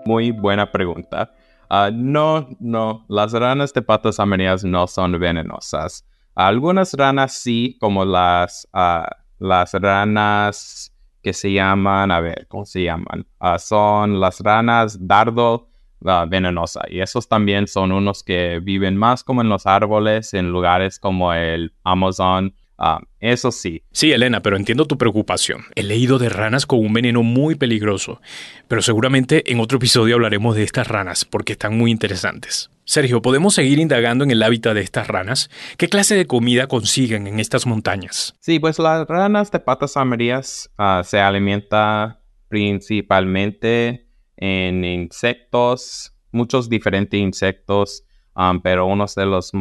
Muy 0.05 0.29
buena 0.29 0.71
pregunta. 0.71 1.31
Ah, 1.67 1.89
no, 1.91 2.47
no, 2.59 3.05
las 3.09 3.33
ranas 3.33 3.73
de 3.73 3.81
patas 3.81 4.19
amarillas 4.19 4.63
no 4.63 4.85
son 4.85 5.19
venenosas. 5.19 6.05
Algunas 6.35 6.93
ranas 6.93 7.33
sí, 7.33 7.75
como 7.79 8.05
las, 8.05 8.67
ah, 8.71 9.09
las 9.39 9.73
ranas 9.73 10.93
que 11.23 11.33
se 11.33 11.51
llaman, 11.53 12.11
a 12.11 12.19
ver, 12.19 12.45
¿cómo 12.47 12.65
se 12.65 12.83
llaman? 12.83 13.25
Ah, 13.39 13.57
son 13.57 14.19
las 14.19 14.41
ranas 14.41 15.07
dardo 15.07 15.66
venenosa. 15.99 16.81
Y 16.89 17.01
esos 17.01 17.27
también 17.27 17.67
son 17.67 17.91
unos 17.91 18.23
que 18.23 18.59
viven 18.61 18.97
más 18.97 19.23
como 19.23 19.41
en 19.41 19.49
los 19.49 19.65
árboles, 19.65 20.33
en 20.33 20.51
lugares 20.51 20.99
como 20.99 21.33
el 21.33 21.73
Amazon. 21.83 22.53
Ah, 22.77 22.99
eso 23.19 23.51
sí. 23.51 23.81
Sí, 23.91 24.11
Elena, 24.11 24.41
pero 24.41 24.55
entiendo 24.55 24.85
tu 24.85 24.97
preocupación. 24.97 25.63
He 25.75 25.81
leído 25.81 26.19
de 26.19 26.29
ranas 26.29 26.67
con 26.67 26.79
un 26.79 26.93
veneno 26.93 27.23
muy 27.23 27.55
peligroso, 27.55 28.21
pero 28.67 28.83
seguramente 28.83 29.51
en 29.51 29.59
otro 29.59 29.77
episodio 29.77 30.15
hablaremos 30.15 30.55
de 30.55 30.63
estas 30.63 30.87
ranas 30.87 31.25
porque 31.25 31.53
están 31.53 31.75
muy 31.75 31.89
interesantes. 31.89 32.69
Sergio, 32.85 33.21
¿podemos 33.21 33.55
seguir 33.55 33.79
indagando 33.79 34.23
en 34.23 34.31
el 34.31 34.43
hábitat 34.43 34.75
de 34.75 34.81
estas 34.81 35.07
ranas? 35.07 35.49
¿Qué 35.77 35.89
clase 35.89 36.15
de 36.15 36.27
comida 36.27 36.67
consiguen 36.67 37.27
en 37.27 37.39
estas 37.39 37.65
montañas? 37.65 38.35
Sí, 38.39 38.59
pues 38.59 38.79
las 38.79 39.07
ranas 39.07 39.51
de 39.51 39.59
patas 39.59 39.97
amarillas 39.97 40.71
ah, 40.77 41.01
se 41.03 41.19
alimentan 41.19 42.17
principalmente 42.47 44.06
en 44.37 44.85
insectos, 44.85 46.13
muchos 46.31 46.69
diferentes 46.69 47.19
insectos, 47.19 48.03
ah, 48.35 48.53
pero 48.63 48.85
unos 48.85 49.15
de 49.15 49.25
los, 49.25 49.51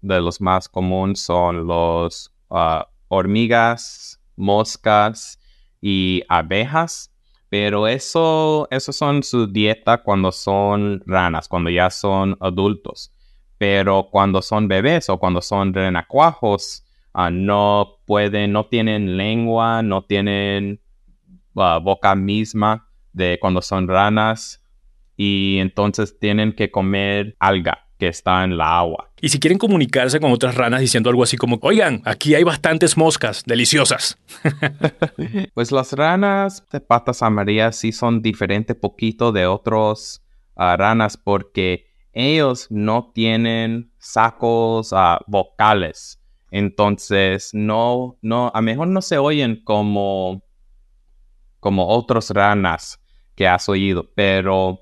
de 0.00 0.20
los 0.20 0.40
más 0.40 0.68
comunes 0.68 1.20
son 1.20 1.66
los 1.66 2.32
ah, 2.50 2.88
hormigas, 3.08 4.20
moscas 4.36 5.38
y 5.80 6.22
abejas. 6.28 7.10
Pero 7.50 7.86
eso, 7.86 8.66
eso 8.70 8.92
son 8.92 9.22
su 9.22 9.46
dieta 9.46 10.02
cuando 10.02 10.32
son 10.32 11.02
ranas, 11.06 11.46
cuando 11.46 11.70
ya 11.70 11.88
son 11.90 12.36
adultos. 12.40 13.12
Pero 13.58 14.08
cuando 14.10 14.42
son 14.42 14.66
bebés 14.66 15.08
o 15.08 15.18
cuando 15.18 15.40
son 15.40 15.72
renacuajos, 15.72 16.84
ah, 17.12 17.30
no 17.30 17.98
pueden, 18.06 18.52
no 18.52 18.66
tienen 18.66 19.16
lengua, 19.16 19.82
no 19.82 20.04
tienen 20.04 20.80
ah, 21.56 21.78
boca 21.78 22.14
misma 22.16 22.88
de 23.14 23.38
cuando 23.40 23.62
son 23.62 23.88
ranas 23.88 24.62
y 25.16 25.58
entonces 25.58 26.18
tienen 26.18 26.52
que 26.52 26.70
comer 26.70 27.36
alga 27.38 27.86
que 27.98 28.08
está 28.08 28.44
en 28.44 28.58
la 28.58 28.78
agua. 28.78 29.10
Y 29.20 29.28
si 29.28 29.38
quieren 29.38 29.58
comunicarse 29.58 30.20
con 30.20 30.32
otras 30.32 30.56
ranas 30.56 30.80
diciendo 30.80 31.10
algo 31.10 31.22
así 31.22 31.36
como, 31.36 31.58
oigan, 31.62 32.02
aquí 32.04 32.34
hay 32.34 32.42
bastantes 32.42 32.96
moscas, 32.96 33.44
deliciosas. 33.46 34.18
pues 35.54 35.72
las 35.72 35.92
ranas 35.92 36.64
de 36.70 36.80
patas 36.80 37.22
amarillas 37.22 37.76
sí 37.76 37.92
son 37.92 38.20
diferentes 38.20 38.76
poquito 38.76 39.32
de 39.32 39.46
otros 39.46 40.22
ah, 40.56 40.76
ranas 40.76 41.16
porque 41.16 41.86
ellos 42.12 42.66
no 42.70 43.12
tienen 43.14 43.92
sacos 43.98 44.92
uh, 44.92 45.18
vocales. 45.26 46.20
Entonces, 46.50 47.50
no, 47.52 48.16
no, 48.22 48.50
a 48.54 48.58
lo 48.58 48.62
mejor 48.62 48.88
no 48.88 49.02
se 49.02 49.18
oyen 49.18 49.62
como, 49.64 50.42
como 51.60 51.88
otras 51.88 52.30
ranas 52.30 53.00
que 53.34 53.46
has 53.48 53.68
oído, 53.68 54.10
pero 54.14 54.80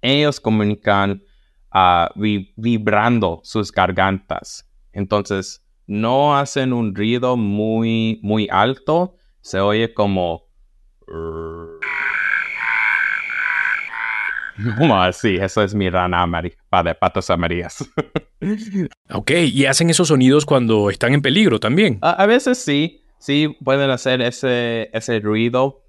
ellos 0.00 0.40
comunican 0.40 1.22
vibrando 2.56 3.40
sus 3.42 3.72
gargantas. 3.72 4.68
Entonces, 4.92 5.64
no 5.86 6.36
hacen 6.36 6.72
un 6.72 6.94
ruido 6.94 7.36
muy, 7.36 8.20
muy 8.22 8.48
alto, 8.50 9.16
se 9.40 9.60
oye 9.60 9.94
como... 9.94 10.46
Sí, 15.12 15.36
eso 15.40 15.62
es 15.62 15.72
mi 15.72 15.88
rana 15.88 16.26
de 16.84 16.94
patas 16.96 17.30
amarillas. 17.30 17.88
ok, 19.12 19.30
¿y 19.52 19.66
hacen 19.66 19.88
esos 19.88 20.08
sonidos 20.08 20.44
cuando 20.44 20.90
están 20.90 21.14
en 21.14 21.22
peligro 21.22 21.60
también? 21.60 21.98
A, 22.02 22.10
a 22.10 22.26
veces 22.26 22.58
sí, 22.58 23.04
sí 23.18 23.56
pueden 23.62 23.90
hacer 23.90 24.20
ese, 24.20 24.90
ese 24.92 25.20
ruido, 25.20 25.84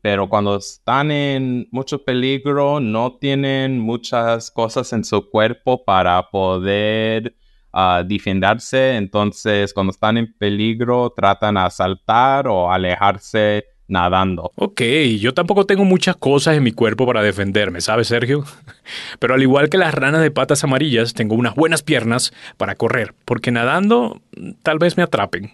pero 0.00 0.28
cuando 0.28 0.56
están 0.56 1.10
en 1.10 1.68
mucho 1.70 2.02
peligro, 2.04 2.80
no 2.80 3.18
tienen 3.18 3.78
muchas 3.78 4.50
cosas 4.50 4.92
en 4.94 5.04
su 5.04 5.28
cuerpo 5.28 5.84
para 5.84 6.30
poder 6.30 7.36
uh, 7.74 8.02
defenderse. 8.04 8.96
Entonces, 8.96 9.74
cuando 9.74 9.90
están 9.90 10.16
en 10.16 10.32
peligro, 10.38 11.12
tratan 11.14 11.56
de 11.56 11.70
saltar 11.70 12.48
o 12.48 12.70
alejarse 12.72 13.66
nadando. 13.92 14.52
Ok, 14.54 14.80
yo 15.20 15.34
tampoco 15.34 15.66
tengo 15.66 15.84
muchas 15.84 16.16
cosas 16.16 16.56
en 16.56 16.62
mi 16.62 16.72
cuerpo 16.72 17.06
para 17.06 17.22
defenderme, 17.22 17.82
¿sabes, 17.82 18.08
Sergio? 18.08 18.44
Pero 19.18 19.34
al 19.34 19.42
igual 19.42 19.68
que 19.68 19.76
las 19.76 19.94
ranas 19.94 20.22
de 20.22 20.30
patas 20.30 20.64
amarillas, 20.64 21.12
tengo 21.12 21.34
unas 21.34 21.54
buenas 21.54 21.82
piernas 21.82 22.32
para 22.56 22.74
correr, 22.74 23.14
porque 23.26 23.50
nadando 23.50 24.22
tal 24.62 24.78
vez 24.78 24.96
me 24.96 25.02
atrapen. 25.02 25.52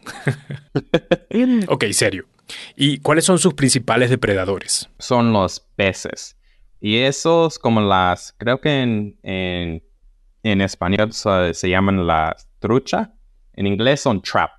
ok, 1.68 1.84
serio. 1.90 2.26
¿Y 2.76 2.98
cuáles 2.98 3.24
son 3.24 3.40
sus 3.40 3.54
principales 3.54 4.08
depredadores? 4.08 4.88
Son 4.98 5.32
los 5.32 5.60
peces. 5.74 6.36
Y 6.80 6.98
esos 6.98 7.58
como 7.58 7.80
las, 7.80 8.34
creo 8.38 8.60
que 8.60 8.82
en, 8.82 9.18
en, 10.44 10.60
español 10.60 11.12
se, 11.12 11.68
llaman 11.68 12.06
la 12.06 12.36
trucha. 12.60 13.12
En 13.54 13.66
inglés 13.66 14.00
son 14.00 14.22
trap. 14.22 14.52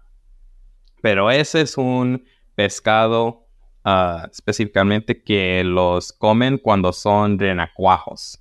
Pero 1.02 1.32
ese 1.32 1.62
es 1.62 1.78
un 1.78 2.26
pescado 2.56 3.49
ah, 3.84 4.28
específicamente 4.32 5.24
que 5.24 5.64
los 5.64 6.12
comen 6.14 6.58
cuando 6.58 6.94
son 6.94 7.38
renacuajos. 7.40 8.40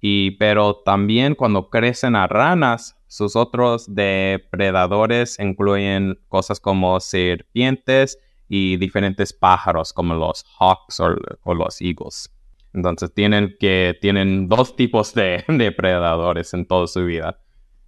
Y 0.00 0.32
pero 0.32 0.82
también 0.84 1.34
cuando 1.34 1.70
crecen 1.70 2.14
a 2.14 2.26
ranas, 2.26 2.96
sus 3.06 3.36
otros 3.36 3.94
depredadores 3.94 5.38
incluyen 5.38 6.18
cosas 6.28 6.60
como 6.60 6.98
serpientes 7.00 8.18
y 8.48 8.76
diferentes 8.76 9.32
pájaros 9.32 9.92
como 9.92 10.14
los 10.14 10.44
hawks 10.58 11.00
o, 11.00 11.54
los 11.54 11.80
eagles. 11.80 12.30
Entonces 12.72 13.14
tienen 13.14 13.56
que 13.58 13.96
tienen 14.00 14.48
dos 14.48 14.74
tipos 14.74 15.14
de 15.14 15.44
depredadores 15.48 16.52
en 16.54 16.66
toda 16.66 16.86
su 16.86 17.04
vida. 17.04 17.38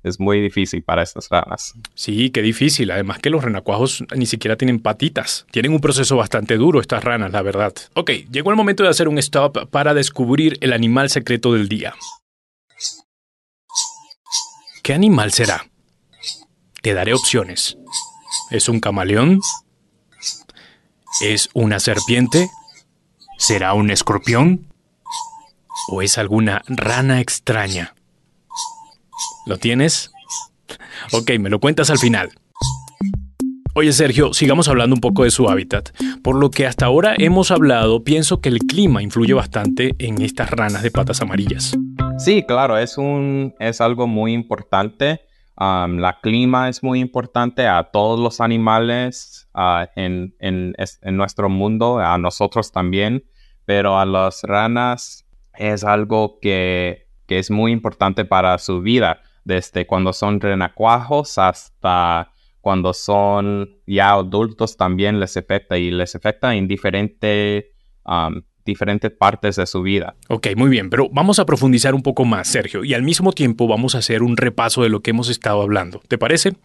Es 0.07 0.21
muy 0.21 0.41
difícil 0.41 0.85
para 0.85 1.03
estas 1.03 1.29
ranas. 1.31 1.75
Sí, 1.97 2.31
qué 2.31 2.41
difícil. 2.41 2.93
Además 2.93 3.19
que 3.19 3.29
los 3.29 3.43
renacuajos 3.43 4.05
ni 4.15 4.25
siquiera 4.25 4.55
tienen 4.55 4.79
patitas. 4.79 5.47
Tienen 5.51 5.73
un 5.73 5.81
proceso 5.81 6.17
bastante 6.17 6.57
duro 6.57 6.81
estas 6.81 7.03
ranas, 7.03 7.33
la 7.33 7.43
verdad. 7.43 7.75
Ok, 7.95 8.13
llegó 8.31 8.51
el 8.51 8.57
momento 8.57 8.85
de 8.85 8.89
hacer 8.89 9.09
un 9.09 9.19
stop 9.19 9.69
para 9.69 9.95
descubrir 9.95 10.59
el 10.61 10.73
animal 10.73 11.11
secreto 11.11 11.53
del 11.55 11.69
día. 11.69 11.93
¿Qué 14.85 14.95
animal 14.95 15.33
será? 15.33 15.67
Te 16.83 16.95
daré 16.95 17.13
opciones. 17.13 17.77
¿Es 18.53 18.69
un 18.69 18.79
camaleón? 18.79 19.41
¿Es 21.21 21.49
una 21.53 21.81
serpiente? 21.81 22.49
¿Será 23.39 23.75
un 23.75 23.91
escorpión? 23.91 24.73
¿O 25.89 26.01
es 26.01 26.17
alguna 26.17 26.63
rana 26.69 27.21
extraña? 27.21 27.96
¿Lo 29.47 29.59
tienes? 29.59 30.11
Ok, 31.13 31.31
me 31.39 31.49
lo 31.49 31.61
cuentas 31.61 31.89
al 31.91 31.99
final. 31.99 32.31
Oye 33.75 33.93
Sergio, 33.93 34.33
sigamos 34.33 34.69
hablando 34.69 34.95
un 34.95 35.01
poco 35.01 35.23
de 35.23 35.31
su 35.31 35.49
hábitat. 35.49 35.91
Por 36.25 36.35
lo 36.37 36.51
que 36.51 36.67
hasta 36.67 36.87
ahora 36.87 37.15
hemos 37.19 37.53
hablado, 37.53 38.03
pienso 38.03 38.41
que 38.41 38.49
el 38.49 38.59
clima 38.59 39.03
influye 39.03 39.35
bastante 39.35 39.95
en 39.99 40.21
estas 40.21 40.51
ranas 40.51 40.83
de 40.83 40.91
patas 40.91 41.21
amarillas. 41.21 41.77
Sí, 42.19 42.43
claro, 42.43 42.77
es, 42.77 42.99
un, 42.99 43.55
es 43.61 43.81
algo 43.81 44.09
muy 44.09 44.33
importante. 44.33 45.21
Um, 45.59 45.99
la 45.99 46.19
clima 46.21 46.69
es 46.69 46.83
muy 46.83 46.99
importante 46.99 47.69
a 47.69 47.85
todos 47.85 48.19
los 48.19 48.41
animales 48.41 49.49
uh, 49.55 49.87
en, 49.95 50.35
en, 50.41 50.75
en, 50.77 51.17
nuestro 51.17 51.49
mundo, 51.49 51.99
a 51.99 52.19
nosotros 52.19 52.73
también, 52.73 53.25
pero 53.65 53.99
a 53.99 54.07
las 54.07 54.43
ranas 54.43 55.27
es 55.55 55.85
algo 55.85 56.39
que, 56.41 57.07
que 57.27 57.39
es 57.39 57.51
muy 57.51 57.73
importante 57.73 58.25
para 58.25 58.59
su 58.59 58.81
vida, 58.81 59.21
desde 59.47 59.87
cuando 59.87 60.13
son 60.13 60.41
renacuajos 60.41 61.39
hasta 61.39 62.33
cuando 62.61 62.93
son 62.93 63.71
ya 63.87 64.11
adultos 64.11 64.77
también 64.77 65.21
les 65.21 65.37
afecta 65.37 65.79
y 65.79 65.93
les 65.93 66.17
afecta 66.17 66.55
en 66.57 66.67
diferentes 66.67 67.67
um, 68.05 68.43
diferentes 68.65 69.13
partes 69.13 69.55
de 69.55 69.67
su 69.67 69.83
vida. 69.83 70.17
Ok, 70.29 70.49
muy 70.57 70.69
bien, 70.69 70.91
pero 70.91 71.09
vamos 71.13 71.39
a 71.39 71.47
profundizar 71.47 71.95
un 71.95 72.03
poco 72.03 72.25
más, 72.25 72.49
Sergio, 72.49 72.83
y 72.83 72.95
al 72.95 73.05
mismo 73.05 73.33
tiempo 73.33 73.69
vamos 73.69 73.95
a 73.95 73.99
hacer 73.99 74.25
un 74.25 74.37
repaso 74.37 74.83
de 74.83 74.89
lo 74.89 75.01
que 75.01 75.11
hemos 75.11 75.29
estado 75.29 75.63
hablando. 75.63 76.03
¿Te 76.09 76.19
parece? 76.19 76.57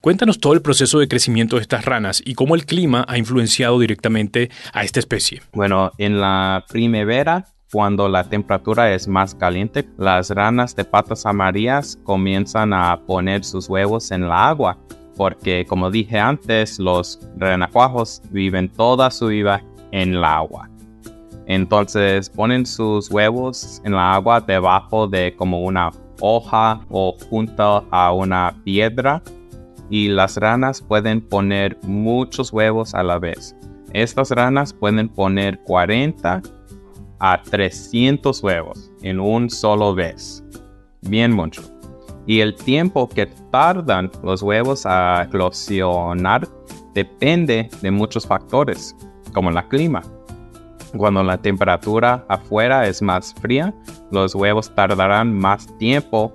Cuéntanos 0.00 0.38
todo 0.38 0.52
el 0.52 0.62
proceso 0.62 1.00
de 1.00 1.08
crecimiento 1.08 1.56
de 1.56 1.62
estas 1.62 1.84
ranas 1.84 2.22
y 2.24 2.34
cómo 2.34 2.54
el 2.54 2.64
clima 2.64 3.04
ha 3.08 3.18
influenciado 3.18 3.80
directamente 3.80 4.48
a 4.72 4.84
esta 4.84 5.00
especie. 5.00 5.42
Bueno, 5.52 5.90
en 5.98 6.20
la 6.20 6.64
primavera 6.68 7.46
cuando 7.72 8.08
la 8.08 8.24
temperatura 8.24 8.92
es 8.94 9.06
más 9.06 9.34
caliente, 9.34 9.88
las 9.98 10.30
ranas 10.30 10.74
de 10.74 10.84
patas 10.84 11.26
amarillas 11.26 11.98
comienzan 12.02 12.72
a 12.72 12.98
poner 13.06 13.44
sus 13.44 13.68
huevos 13.68 14.10
en 14.10 14.28
la 14.28 14.48
agua, 14.48 14.78
porque 15.16 15.66
como 15.66 15.90
dije 15.90 16.18
antes, 16.18 16.78
los 16.78 17.20
renacuajos 17.36 18.22
viven 18.30 18.70
toda 18.70 19.10
su 19.10 19.26
vida 19.26 19.62
en 19.92 20.14
el 20.14 20.24
agua. 20.24 20.70
Entonces 21.46 22.30
ponen 22.30 22.64
sus 22.64 23.10
huevos 23.10 23.80
en 23.84 23.92
la 23.92 24.14
agua 24.14 24.40
debajo 24.40 25.06
de 25.06 25.34
como 25.36 25.62
una 25.62 25.90
hoja 26.20 26.80
o 26.88 27.16
junto 27.30 27.86
a 27.90 28.12
una 28.12 28.54
piedra 28.64 29.22
y 29.90 30.08
las 30.08 30.36
ranas 30.36 30.82
pueden 30.82 31.20
poner 31.20 31.78
muchos 31.82 32.52
huevos 32.52 32.94
a 32.94 33.02
la 33.02 33.18
vez. 33.18 33.56
Estas 33.94 34.30
ranas 34.30 34.74
pueden 34.74 35.08
poner 35.08 35.58
40 35.64 36.42
a 37.18 37.42
300 37.42 38.42
huevos 38.42 38.90
en 39.02 39.20
un 39.20 39.50
solo 39.50 39.94
vez. 39.94 40.44
Bien 41.02 41.32
mucho. 41.32 41.62
Y 42.26 42.40
el 42.40 42.54
tiempo 42.54 43.08
que 43.08 43.26
tardan 43.50 44.10
los 44.22 44.42
huevos 44.42 44.84
a 44.84 45.24
eclosionar 45.24 46.46
depende 46.94 47.70
de 47.80 47.90
muchos 47.90 48.26
factores, 48.26 48.94
como 49.32 49.50
la 49.50 49.66
clima. 49.68 50.02
Cuando 50.96 51.22
la 51.22 51.38
temperatura 51.38 52.24
afuera 52.28 52.86
es 52.86 53.02
más 53.02 53.34
fría, 53.34 53.74
los 54.10 54.34
huevos 54.34 54.74
tardarán 54.74 55.34
más 55.34 55.66
tiempo 55.78 56.32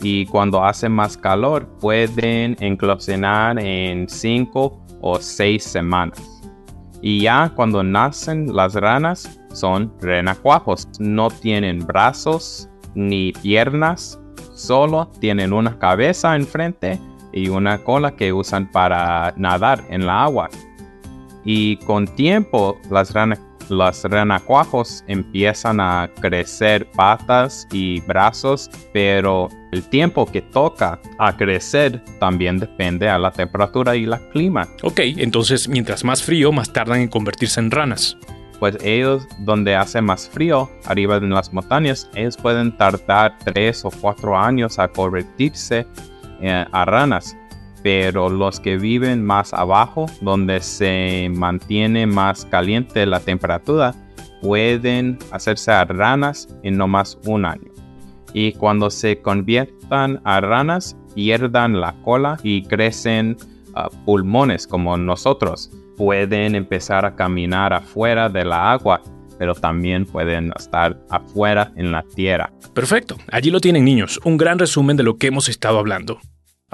y 0.00 0.26
cuando 0.26 0.64
hace 0.64 0.88
más 0.88 1.16
calor 1.16 1.66
pueden 1.80 2.56
eclosionar 2.60 3.58
en 3.58 4.08
5 4.08 4.84
o 5.00 5.18
6 5.20 5.62
semanas. 5.62 6.33
Y 7.06 7.20
ya 7.20 7.52
cuando 7.54 7.82
nacen 7.82 8.56
las 8.56 8.72
ranas 8.72 9.38
son 9.52 9.92
renacuajos, 10.00 10.88
no 10.98 11.28
tienen 11.28 11.86
brazos 11.86 12.70
ni 12.94 13.32
piernas, 13.32 14.18
solo 14.54 15.10
tienen 15.20 15.52
una 15.52 15.78
cabeza 15.78 16.34
enfrente 16.34 16.98
y 17.30 17.50
una 17.50 17.76
cola 17.76 18.16
que 18.16 18.32
usan 18.32 18.72
para 18.72 19.34
nadar 19.36 19.84
en 19.90 20.06
la 20.06 20.24
agua. 20.24 20.48
Y 21.44 21.76
con 21.84 22.06
tiempo 22.06 22.78
las 22.90 23.12
ranas 23.12 23.38
los 23.68 24.04
renacuajos 24.04 25.04
empiezan 25.06 25.80
a 25.80 26.10
crecer 26.20 26.90
patas 26.92 27.66
y 27.72 28.00
brazos, 28.02 28.70
pero 28.92 29.48
el 29.72 29.82
tiempo 29.84 30.26
que 30.26 30.42
toca 30.42 31.00
a 31.18 31.36
crecer 31.36 32.02
también 32.20 32.58
depende 32.58 33.08
a 33.08 33.18
la 33.18 33.30
temperatura 33.30 33.96
y 33.96 34.06
la 34.06 34.18
clima. 34.30 34.68
Ok, 34.82 35.00
entonces 35.16 35.68
mientras 35.68 36.04
más 36.04 36.22
frío, 36.22 36.52
más 36.52 36.72
tardan 36.72 37.00
en 37.00 37.08
convertirse 37.08 37.60
en 37.60 37.70
ranas. 37.70 38.16
Pues 38.60 38.76
ellos, 38.82 39.26
donde 39.40 39.74
hace 39.74 40.00
más 40.00 40.28
frío, 40.28 40.70
arriba 40.84 41.16
en 41.16 41.30
las 41.30 41.52
montañas, 41.52 42.08
ellos 42.14 42.36
pueden 42.36 42.76
tardar 42.76 43.36
3 43.44 43.84
o 43.84 43.90
4 43.90 44.38
años 44.38 44.78
a 44.78 44.88
convertirse 44.88 45.86
eh, 46.40 46.64
a 46.70 46.84
ranas 46.84 47.36
pero 47.84 48.30
los 48.30 48.60
que 48.60 48.78
viven 48.78 49.22
más 49.22 49.52
abajo, 49.52 50.06
donde 50.22 50.60
se 50.60 51.30
mantiene 51.34 52.06
más 52.06 52.46
caliente 52.46 53.04
la 53.04 53.20
temperatura, 53.20 53.94
pueden 54.40 55.18
hacerse 55.32 55.70
a 55.70 55.84
ranas 55.84 56.48
en 56.62 56.78
no 56.78 56.88
más 56.88 57.18
un 57.26 57.44
año. 57.44 57.70
Y 58.32 58.52
cuando 58.52 58.88
se 58.88 59.20
conviertan 59.20 60.18
a 60.24 60.40
ranas, 60.40 60.96
pierdan 61.14 61.78
la 61.78 61.92
cola 62.00 62.38
y 62.42 62.62
crecen 62.62 63.36
ah, 63.74 63.90
pulmones 64.06 64.66
como 64.66 64.96
nosotros. 64.96 65.70
Pueden 65.98 66.54
empezar 66.54 67.04
a 67.04 67.14
caminar 67.14 67.74
afuera 67.74 68.30
de 68.30 68.46
la 68.46 68.72
agua 68.72 69.02
pero 69.36 69.52
también 69.52 70.06
pueden 70.06 70.52
estar 70.56 70.96
afuera 71.10 71.72
en 71.74 71.90
la 71.90 72.04
tierra. 72.14 72.52
Perfecto, 72.72 73.16
allí 73.32 73.50
lo 73.50 73.60
tienen 73.60 73.84
niños, 73.84 74.20
un 74.24 74.36
gran 74.36 74.60
resumen 74.60 74.96
de 74.96 75.02
lo 75.02 75.16
que 75.18 75.26
hemos 75.26 75.48
estado 75.48 75.80
hablando. 75.80 76.20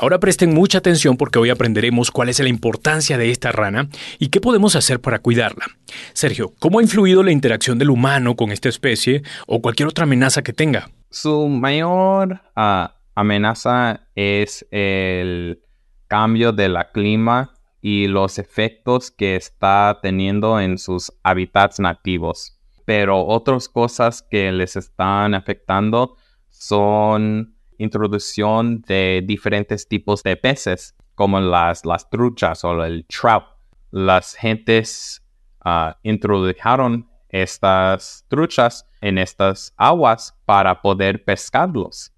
Ahora 0.02 0.18
presten 0.18 0.54
mucha 0.54 0.78
atención 0.78 1.18
porque 1.18 1.38
hoy 1.38 1.50
aprenderemos 1.50 2.10
cuál 2.10 2.30
es 2.30 2.40
la 2.40 2.48
importancia 2.48 3.18
de 3.18 3.30
esta 3.30 3.52
rana 3.52 3.90
y 4.18 4.28
qué 4.28 4.40
podemos 4.40 4.74
hacer 4.74 4.98
para 4.98 5.18
cuidarla. 5.18 5.66
Sergio, 6.14 6.54
¿cómo 6.58 6.78
ha 6.78 6.82
influido 6.82 7.22
la 7.22 7.32
interacción 7.32 7.78
del 7.78 7.90
humano 7.90 8.34
con 8.34 8.50
esta 8.50 8.70
especie 8.70 9.22
o 9.46 9.60
cualquier 9.60 9.90
otra 9.90 10.04
amenaza 10.04 10.40
que 10.40 10.54
tenga? 10.54 10.88
Su 11.10 11.48
mayor 11.48 12.40
ah, 12.56 12.96
amenaza 13.14 14.08
es 14.14 14.66
el 14.70 15.60
cambio 16.08 16.52
de 16.52 16.70
la 16.70 16.92
clima 16.92 17.52
y 17.82 18.06
los 18.06 18.38
efectos 18.38 19.10
que 19.10 19.36
está 19.36 19.98
teniendo 20.00 20.60
en 20.60 20.78
sus 20.78 21.12
hábitats 21.22 21.78
nativos. 21.78 22.58
Pero 22.86 23.26
otras 23.26 23.68
cosas 23.68 24.22
que 24.22 24.50
les 24.50 24.76
están 24.76 25.34
afectando 25.34 26.16
son 26.48 27.59
introducción 27.80 28.82
de 28.82 29.22
diferentes 29.24 29.88
tipos 29.88 30.22
de 30.22 30.36
peces, 30.36 30.94
como 31.14 31.40
las, 31.40 31.84
las 31.84 32.08
truchas 32.08 32.64
o 32.64 32.84
el 32.84 33.06
trout. 33.06 33.44
Las 33.90 34.34
gentes 34.34 35.22
uh, 35.64 35.92
introdujeron 36.02 37.08
estas 37.30 38.24
truchas 38.28 38.86
en 39.00 39.18
estas 39.18 39.72
aguas 39.76 40.38
para 40.44 40.80
poder 40.80 41.24
pescarlos, 41.24 42.12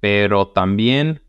pero 0.00 0.48
también 0.48 1.22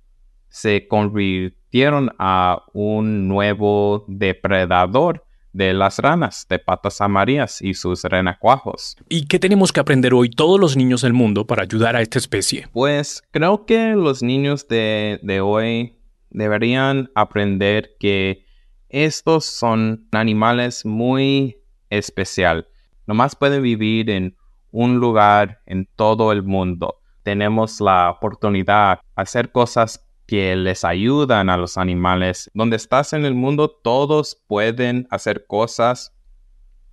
se 0.50 0.88
convirtieron 0.88 2.13
a 2.17 2.63
un 2.74 3.28
nuevo 3.28 4.06
depredador 4.08 5.25
de 5.56 5.74
las 5.74 6.00
ranas 6.00 6.46
de 6.50 6.60
patas 6.60 7.00
amarillas 7.00 7.62
y 7.62 7.74
sus 7.76 8.04
renacuajos. 8.04 8.98
¿Y 9.08 9.26
qué 9.26 9.39
tenemos 9.39 9.72
que 9.72 9.80
aprender 9.80 10.13
hoy 10.13 10.30
todos 10.30 10.60
los 10.60 10.76
niños 10.76 11.02
del 11.02 11.13
mundo 11.13 11.48
para 11.48 11.63
ayudar 11.63 11.96
a 11.96 12.02
esta 12.02 12.20
especie? 12.20 12.68
Pues 12.74 13.24
creo 13.32 13.65
que 13.65 13.94
los 13.96 14.22
niños 14.22 14.68
de, 14.68 15.20
de 15.24 15.39
hoy 15.39 15.98
deberían 16.30 17.10
aprender 17.15 17.91
que 18.02 18.46
estos 18.89 19.46
son 19.46 20.10
animales 20.12 20.86
muy 20.86 21.58
especial. 21.89 22.68
Nomás 23.08 23.38
pueden 23.38 23.63
vivir 23.63 24.10
en 24.10 24.36
un 24.72 24.98
lugar 24.98 25.62
en 25.65 25.88
todo 25.96 26.34
el 26.34 26.44
mundo. 26.44 26.96
Tenemos 27.24 27.80
la 27.80 28.10
oportunidad 28.10 28.98
de 28.98 29.02
hacer 29.15 29.54
cosas 29.54 30.05
que 30.26 30.56
les 30.56 30.84
ayudan 30.84 31.50
a 31.50 31.58
los 31.58 31.78
animales. 31.78 32.50
Donde 32.54 32.76
estás 32.76 33.14
en 33.14 33.26
el 33.26 33.36
mundo, 33.36 33.70
todos 33.70 34.42
pueden 34.48 35.08
hacer 35.12 35.46
cosas 35.48 36.16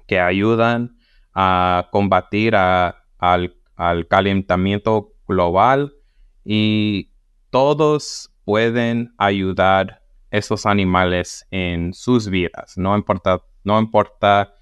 que 0.07 0.21
ayudan 0.21 0.97
a 1.35 1.89
combatir 1.91 2.55
al, 2.55 3.57
al 3.77 4.09
calentamiento 4.09 5.15
global 5.27 5.95
y 6.45 7.11
todos 7.51 8.31
pueden 8.45 9.15
ayudar 9.19 9.91
a 9.91 10.03
esos 10.31 10.67
animales 10.67 11.47
en 11.51 11.93
sus 11.95 12.29
vidas. 12.29 12.77
No 12.77 12.97
importa, 12.97 13.43
no 13.65 13.79
importa 13.79 14.55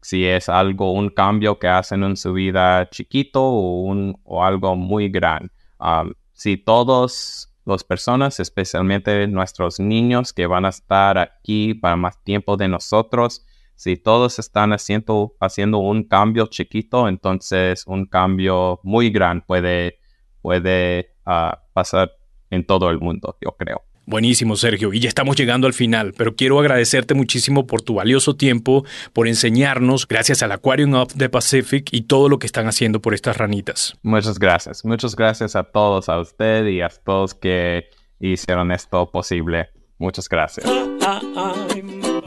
si 0.00 0.24
es 0.24 0.48
algo, 0.48 0.92
un 0.92 1.10
cambio 1.10 1.58
que 1.58 1.68
hacen 1.68 2.04
en 2.04 2.16
su 2.16 2.32
vida 2.32 2.88
chiquito 2.90 3.42
o, 3.42 3.82
un, 3.82 4.18
o 4.24 4.44
algo 4.44 4.76
muy 4.76 5.08
grande. 5.08 5.50
Um, 5.80 6.12
si 6.32 6.56
todos 6.56 7.47
las 7.74 7.84
personas, 7.84 8.40
especialmente 8.40 9.26
nuestros 9.26 9.80
niños 9.80 10.32
que 10.32 10.46
van 10.46 10.64
a 10.64 10.70
estar 10.70 11.18
aquí 11.18 11.74
para 11.74 11.96
más 11.96 12.22
tiempo 12.24 12.56
de 12.56 12.68
nosotros. 12.68 13.44
Si 13.74 13.96
todos 13.96 14.38
están 14.38 14.72
haciendo, 14.72 15.36
haciendo 15.40 15.78
un 15.78 16.04
cambio 16.04 16.46
chiquito, 16.46 17.08
entonces 17.08 17.86
un 17.86 18.06
cambio 18.06 18.80
muy 18.82 19.10
grande 19.10 19.44
puede, 19.46 19.98
puede 20.42 21.14
ah, 21.24 21.62
pasar 21.72 22.12
en 22.50 22.66
todo 22.66 22.90
el 22.90 22.98
mundo, 22.98 23.36
yo 23.40 23.56
creo. 23.56 23.87
Buenísimo, 24.08 24.56
Sergio. 24.56 24.90
Y 24.94 25.00
ya 25.00 25.08
estamos 25.08 25.36
llegando 25.36 25.66
al 25.66 25.74
final, 25.74 26.14
pero 26.16 26.34
quiero 26.34 26.58
agradecerte 26.58 27.12
muchísimo 27.12 27.66
por 27.66 27.82
tu 27.82 27.94
valioso 27.94 28.36
tiempo, 28.36 28.86
por 29.12 29.28
enseñarnos, 29.28 30.08
gracias 30.08 30.42
al 30.42 30.52
Aquarium 30.52 30.94
of 30.94 31.14
the 31.14 31.28
Pacific 31.28 31.90
y 31.92 32.02
todo 32.02 32.30
lo 32.30 32.38
que 32.38 32.46
están 32.46 32.66
haciendo 32.68 33.02
por 33.02 33.12
estas 33.12 33.36
ranitas. 33.36 33.98
Muchas 34.02 34.38
gracias. 34.38 34.82
Muchas 34.82 35.14
gracias 35.14 35.54
a 35.56 35.62
todos, 35.62 36.08
a 36.08 36.18
usted 36.18 36.64
y 36.68 36.80
a 36.80 36.88
todos 36.88 37.34
que, 37.34 37.84
hicieron 38.18 38.72
esto 38.72 39.10
posible. 39.10 39.68
Muchas 39.98 40.26
gracias. 40.26 40.66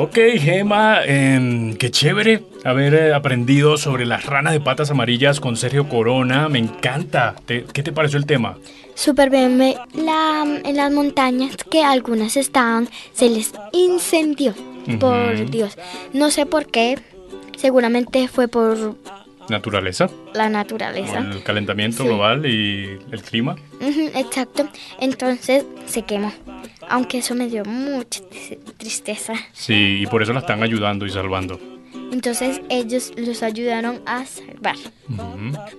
Ok, 0.03 0.17
Gema, 0.39 1.03
em, 1.05 1.75
qué 1.75 1.91
chévere 1.91 2.41
haber 2.63 2.93
eh, 2.95 3.13
aprendido 3.13 3.77
sobre 3.77 4.07
las 4.07 4.25
ranas 4.25 4.53
de 4.53 4.59
patas 4.59 4.89
amarillas 4.89 5.39
con 5.39 5.55
Sergio 5.57 5.87
Corona. 5.89 6.49
Me 6.49 6.57
encanta. 6.57 7.35
Te- 7.45 7.65
¿Qué 7.71 7.83
te 7.83 7.91
pareció 7.91 8.17
el 8.17 8.25
tema? 8.25 8.57
Súper 8.95 9.29
bien, 9.29 9.57
me- 9.57 9.75
la, 9.93 10.43
en 10.63 10.75
las 10.75 10.91
montañas 10.91 11.55
que 11.69 11.83
algunas 11.83 12.35
estaban, 12.35 12.89
se 13.13 13.29
les 13.29 13.53
incendió. 13.73 14.55
Por. 14.99 15.51
Dios. 15.51 15.77
No 16.13 16.31
sé 16.31 16.47
por 16.47 16.65
qué. 16.65 16.97
Seguramente 17.55 18.27
fue 18.27 18.47
por 18.47 18.95
Naturaleza, 19.49 20.09
la 20.33 20.49
naturaleza. 20.49 21.19
el 21.19 21.43
calentamiento 21.43 22.01
Sí. 22.01 22.09
global 22.09 22.45
y 22.47 22.97
el 23.11 23.21
clima. 23.21 23.55
Exacto. 24.15 24.67
Entonces 24.99 25.63
se 25.85 26.01
quemó. 26.01 26.33
Aunque 26.91 27.19
eso 27.19 27.33
me 27.35 27.47
dio 27.47 27.63
mucha 27.65 28.21
tris- 28.29 28.57
tristeza. 28.77 29.33
Sí, 29.53 29.99
y 30.01 30.07
por 30.07 30.21
eso 30.21 30.33
la 30.33 30.41
están 30.41 30.61
ayudando 30.61 31.05
y 31.05 31.09
salvando. 31.09 31.59
Entonces 32.11 32.61
ellos 32.69 33.13
los 33.17 33.41
ayudaron 33.43 34.01
a 34.05 34.19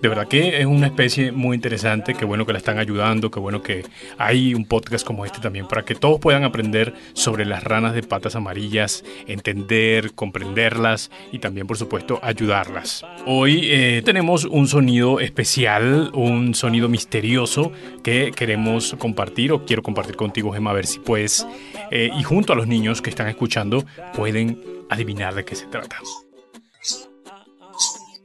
De 0.00 0.08
verdad 0.08 0.28
que 0.28 0.60
es 0.60 0.66
una 0.66 0.88
especie 0.88 1.32
muy 1.32 1.54
interesante, 1.54 2.14
qué 2.14 2.24
bueno 2.24 2.44
que 2.44 2.52
la 2.52 2.58
están 2.58 2.78
ayudando, 2.78 3.30
qué 3.30 3.38
bueno 3.40 3.62
que 3.62 3.84
hay 4.18 4.54
un 4.54 4.66
podcast 4.66 5.06
como 5.06 5.24
este 5.24 5.40
también 5.40 5.68
para 5.68 5.84
que 5.84 5.94
todos 5.94 6.20
puedan 6.20 6.44
aprender 6.44 6.92
sobre 7.12 7.44
las 7.44 7.62
ranas 7.64 7.94
de 7.94 8.02
patas 8.02 8.34
amarillas, 8.34 9.04
entender, 9.26 10.12
comprenderlas 10.14 11.10
y 11.30 11.38
también 11.38 11.66
por 11.66 11.76
supuesto 11.76 12.18
ayudarlas. 12.22 13.04
Hoy 13.26 13.60
eh, 13.70 14.02
tenemos 14.04 14.44
un 14.44 14.66
sonido 14.66 15.20
especial, 15.20 16.10
un 16.14 16.54
sonido 16.54 16.88
misterioso 16.88 17.72
que 18.02 18.32
queremos 18.32 18.96
compartir 18.98 19.52
o 19.52 19.64
quiero 19.64 19.82
compartir 19.82 20.16
contigo 20.16 20.52
Gemma 20.52 20.70
a 20.70 20.74
ver 20.74 20.86
si 20.86 20.98
puedes 20.98 21.46
eh, 21.90 22.10
y 22.18 22.22
junto 22.22 22.52
a 22.52 22.56
los 22.56 22.66
niños 22.66 23.00
que 23.00 23.10
están 23.10 23.28
escuchando 23.28 23.84
pueden 24.14 24.60
adivinar 24.90 25.34
de 25.34 25.44
qué 25.44 25.54
se 25.54 25.66
trata. 25.66 25.98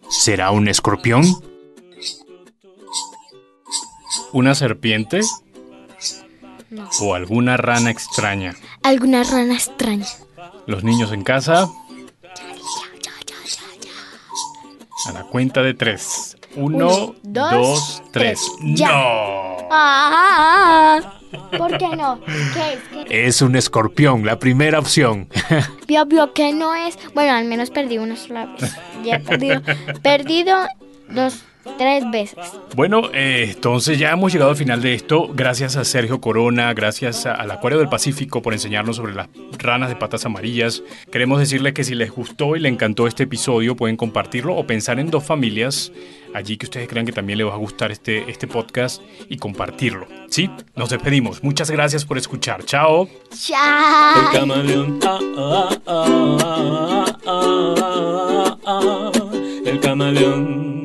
¿Será 0.10 0.52
un 0.52 0.68
escorpión? 0.68 1.24
¿Una 4.34 4.56
serpiente? 4.56 5.22
No. 6.70 6.90
¿O 7.02 7.14
alguna 7.16 7.58
rana 7.58 7.90
extraña? 7.92 8.56
Alguna 8.84 9.24
rana 9.24 9.54
extraña. 9.54 10.06
Los 10.66 10.84
niños 10.84 11.12
en 11.12 11.24
casa. 11.24 11.70
A 15.08 15.12
la 15.14 15.24
cuenta 15.24 15.62
de 15.64 15.74
tres. 15.74 16.36
Uno, 16.56 16.88
Uno, 16.88 17.16
dos, 17.24 17.52
dos, 17.52 18.04
tres. 18.12 18.42
tres. 18.60 18.76
Ya. 18.78 18.88
¡No! 18.90 19.68
Ah, 19.72 21.17
¿Por 21.58 21.78
qué 21.78 21.96
no? 21.96 22.20
¿Qué 22.26 22.74
es? 22.74 23.06
¿Qué 23.08 23.28
Es 23.28 23.42
un 23.42 23.56
escorpión, 23.56 24.26
la 24.26 24.40
primera 24.40 24.80
opción. 24.80 25.28
Vio, 25.88 26.06
vio 26.06 26.34
que 26.34 26.54
no 26.54 26.76
es. 26.76 26.98
Bueno, 27.14 27.34
al 27.34 27.46
menos 27.46 27.70
perdí 27.70 27.98
una 27.98 28.16
sola 28.16 28.46
vez. 28.46 28.74
Ya 29.04 29.16
he 29.16 29.20
perdido. 29.20 29.62
Perdido 30.02 30.58
dos, 31.10 31.44
tres 31.78 32.04
veces. 32.12 32.38
Bueno, 32.76 33.10
eh, 33.14 33.52
entonces 33.54 33.98
ya 34.00 34.12
hemos 34.12 34.32
llegado 34.34 34.52
al 34.52 34.58
final 34.58 34.82
de 34.82 34.94
esto. 34.94 35.28
Gracias 35.34 35.76
a 35.76 35.84
Sergio 35.86 36.22
Corona, 36.22 36.74
gracias 36.74 37.26
a- 37.26 37.34
al 37.36 37.52
Acuario 37.52 37.80
del 37.80 37.90
Pacífico 37.90 38.42
por 38.42 38.54
enseñarnos 38.54 38.96
sobre 38.98 39.14
las 39.14 39.28
ranas 39.58 39.90
de 39.90 39.96
patas 39.96 40.26
amarillas. 40.26 40.84
Queremos 41.12 41.40
decirles 41.40 41.74
que 41.74 41.84
si 41.84 41.96
les 41.96 42.12
gustó 42.12 42.56
y 42.56 42.60
les 42.60 42.72
encantó 42.72 43.08
este 43.08 43.24
episodio, 43.24 43.76
pueden 43.76 43.98
compartirlo 43.98 44.56
o 44.56 44.66
pensar 44.68 45.00
en 45.00 45.10
dos 45.10 45.24
familias 45.24 45.92
allí 46.34 46.58
que 46.58 46.66
ustedes 46.66 46.88
crean 46.88 47.06
que 47.06 47.12
también 47.14 47.40
les 47.40 47.48
va 47.48 47.54
a 47.54 47.58
gustar 47.58 47.92
este, 47.92 48.30
este 48.30 48.46
podcast 48.48 49.02
y 49.28 49.38
compartirlo. 49.38 50.08
¿Sí? 50.30 50.50
Nos 50.76 50.90
despedimos. 50.90 51.42
Muchas 51.44 51.72
gracias 51.72 52.06
por 52.06 52.18
escuchar. 52.18 52.64
Chao. 52.64 53.04
El 53.32 53.38
Chao. 53.40 54.32
camaleón. 54.34 55.00
Ah, 55.04 55.20
ah, 55.38 55.70
ah, 55.88 57.06
ah, 57.26 58.58
ah. 58.66 59.12
El 59.66 59.80
camaleón. 59.80 60.77